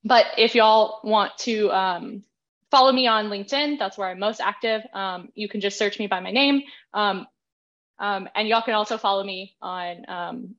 [0.03, 2.23] but if y'all want to um,
[2.69, 4.83] follow me on LinkedIn, that's where I'm most active.
[4.93, 6.61] Um, you can just search me by my name.
[6.93, 7.25] Um,
[7.97, 10.55] um, and y'all can also follow me on um,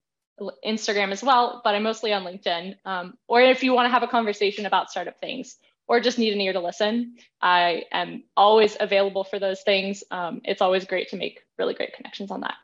[0.64, 2.76] Instagram as well, but I'm mostly on LinkedIn.
[2.84, 5.56] Um, or if you want to have a conversation about startup things,
[5.88, 10.04] or just need an ear to listen, I am always available for those things.
[10.10, 12.54] Um, it's always great to make really great connections on that.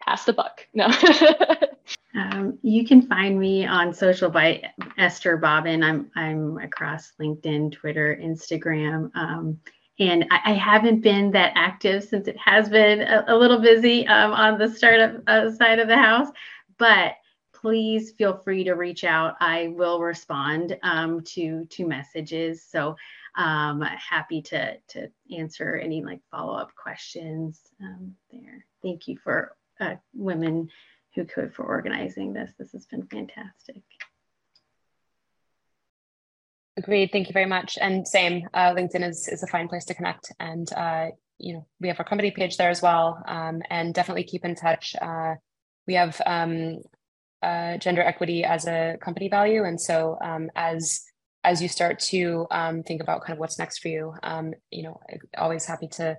[0.00, 0.66] Pass the buck.
[0.74, 0.86] No.
[2.16, 4.62] um, you can find me on social by
[4.98, 5.84] Esther Bobbin.
[5.84, 9.10] I'm I'm across LinkedIn, Twitter, Instagram.
[10.02, 14.04] And I, I, haven't been that active since it has been a, a little busy
[14.08, 16.28] um, on the startup uh, side of the house.
[16.76, 17.14] But
[17.54, 19.36] please feel free to reach out.
[19.38, 22.64] I will respond um, to to messages.
[22.64, 22.96] So
[23.36, 28.66] um, happy to to answer any like follow up questions um, there.
[28.82, 30.68] Thank you for uh, women
[31.14, 32.52] who code for organizing this.
[32.58, 33.82] This has been fantastic.
[36.76, 37.10] Agreed.
[37.12, 37.76] Thank you very much.
[37.80, 40.32] And same, uh, LinkedIn is is a fine place to connect.
[40.40, 41.08] And uh,
[41.38, 43.22] you know, we have our company page there as well.
[43.26, 44.94] Um, and definitely keep in touch.
[45.00, 45.34] Uh,
[45.86, 46.78] we have um,
[47.42, 49.64] uh, gender equity as a company value.
[49.64, 51.02] And so um, as
[51.44, 54.84] as you start to um, think about kind of what's next for you, um, you
[54.84, 55.00] know,
[55.36, 56.16] always happy to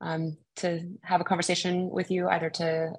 [0.00, 2.92] um, to have a conversation with you, either to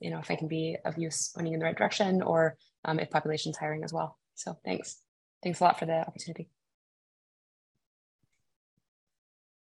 [0.00, 3.08] you know if I can be of use pointing in the right direction, or if
[3.08, 4.18] population's hiring as well.
[4.34, 5.01] So thanks,
[5.42, 6.48] thanks a lot for the opportunity.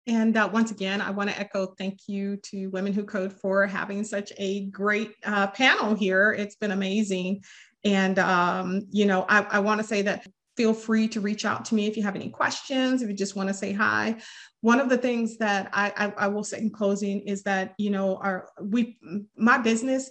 [0.07, 3.67] And uh, once again, I want to echo thank you to Women Who Code for
[3.67, 6.31] having such a great uh, panel here.
[6.31, 7.43] It's been amazing.
[7.83, 10.25] And, um, you know, I, I want to say that
[10.55, 13.35] feel free to reach out to me if you have any questions, if you just
[13.35, 14.15] want to say hi.
[14.61, 17.91] One of the things that I, I, I will say in closing is that, you
[17.91, 18.97] know, our we
[19.35, 20.09] my business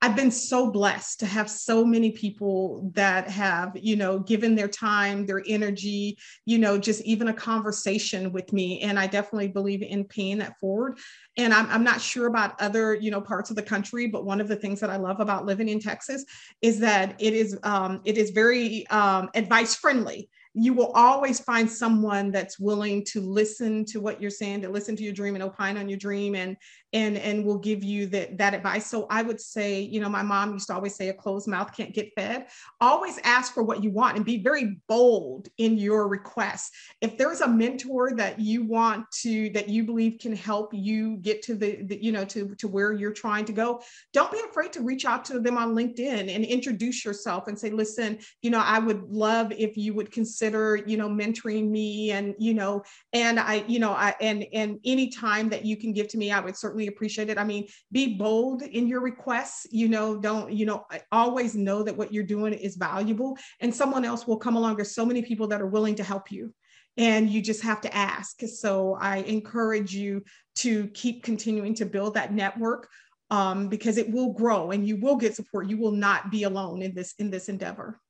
[0.00, 4.68] I've been so blessed to have so many people that have, you know, given their
[4.68, 8.80] time, their energy, you know, just even a conversation with me.
[8.80, 10.98] And I definitely believe in paying that forward.
[11.36, 14.40] And I'm, I'm not sure about other, you know, parts of the country, but one
[14.40, 16.24] of the things that I love about living in Texas
[16.62, 21.70] is that it is um, it is very um, advice friendly you will always find
[21.70, 25.44] someone that's willing to listen to what you're saying to listen to your dream and
[25.44, 26.56] opine on your dream and
[26.92, 28.86] and and will give you that that advice.
[28.86, 31.74] So i would say you know my mom used to always say a closed mouth
[31.76, 32.46] can't get fed.
[32.80, 36.70] Always ask for what you want and be very bold in your requests.
[37.00, 41.42] If there's a mentor that you want to that you believe can help you get
[41.42, 43.80] to the, the you know to to where you're trying to go
[44.12, 47.70] don't be afraid to reach out to them on linkedin and introduce yourself and say
[47.70, 52.34] listen you know i would love if you would consider you know mentoring me and
[52.38, 52.82] you know
[53.12, 56.30] and i you know i and and any time that you can give to me
[56.30, 57.38] i would certainly appreciate it.
[57.38, 59.66] I mean, be bold in your requests.
[59.70, 64.04] You know, don't, you know, always know that what you're doing is valuable and someone
[64.04, 64.76] else will come along.
[64.76, 66.54] There's so many people that are willing to help you
[66.96, 68.40] and you just have to ask.
[68.42, 70.24] So I encourage you
[70.56, 72.88] to keep continuing to build that network
[73.30, 75.68] um, because it will grow and you will get support.
[75.68, 78.00] You will not be alone in this in this endeavor.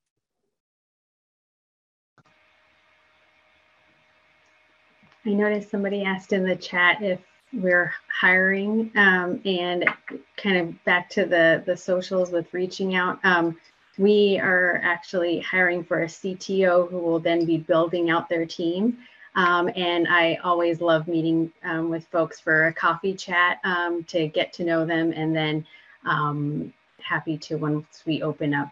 [5.26, 7.20] I noticed somebody asked in the chat if
[7.52, 9.88] we're hiring um, and
[10.36, 13.56] kind of back to the the socials with reaching out um,
[13.96, 18.98] we are actually hiring for a cto who will then be building out their team.
[19.34, 24.28] Um, and i always love meeting um, with folks for a coffee chat um, to
[24.28, 25.64] get to know them and then
[26.04, 28.70] um, happy to once we open up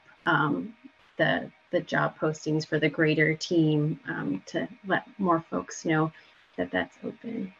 [1.16, 3.98] the the job postings for the greater team
[4.46, 6.12] to let more folks know
[6.56, 7.52] that that's open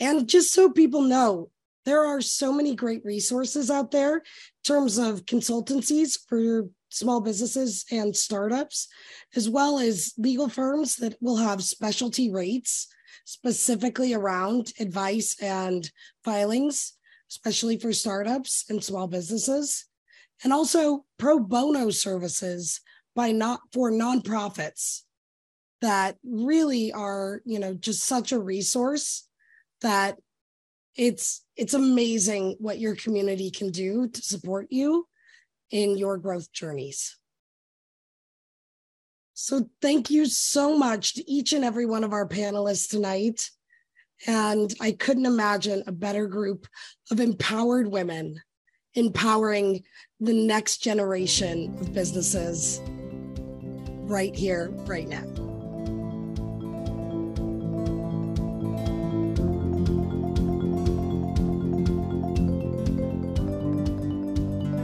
[0.00, 1.50] And just so people know,
[1.84, 4.22] there are so many great resources out there in
[4.64, 8.88] terms of consultancies for small businesses and startups,
[9.36, 12.88] as well as legal firms that will have specialty rates
[13.24, 15.90] specifically around advice and
[16.24, 16.94] filings,
[17.30, 19.86] especially for startups and small businesses,
[20.42, 22.80] and also pro bono services
[23.14, 25.02] by not for nonprofits
[25.80, 29.28] that really are, you know, just such a resource
[29.82, 30.18] that
[30.96, 35.06] it's it's amazing what your community can do to support you
[35.70, 37.16] in your growth journeys.
[39.34, 43.48] So thank you so much to each and every one of our panelists tonight.
[44.26, 46.66] And I couldn't imagine a better group
[47.10, 48.40] of empowered women
[48.94, 49.82] empowering
[50.18, 52.80] the next generation of businesses
[54.10, 55.29] right here, right now.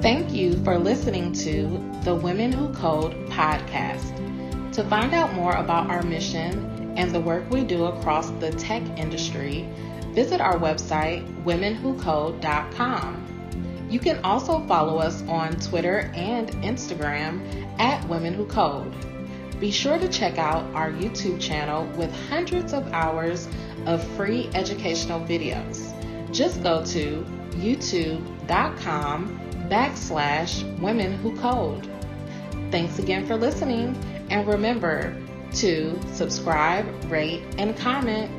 [0.07, 1.67] Thank you for listening to
[2.05, 4.15] the Women Who Code podcast.
[4.75, 8.85] To find out more about our mission and the work we do across the tech
[8.97, 9.69] industry,
[10.13, 13.89] visit our website, womenwhocode.com.
[13.91, 17.41] You can also follow us on Twitter and Instagram
[17.81, 18.95] at Women Who Code.
[19.59, 23.49] Be sure to check out our YouTube channel with hundreds of hours
[23.87, 25.93] of free educational videos.
[26.33, 27.27] Just go to
[27.57, 31.89] youtube.com backslash women who code.
[32.71, 33.97] Thanks again for listening,
[34.31, 35.17] and remember
[35.55, 38.31] to subscribe, rate, and comment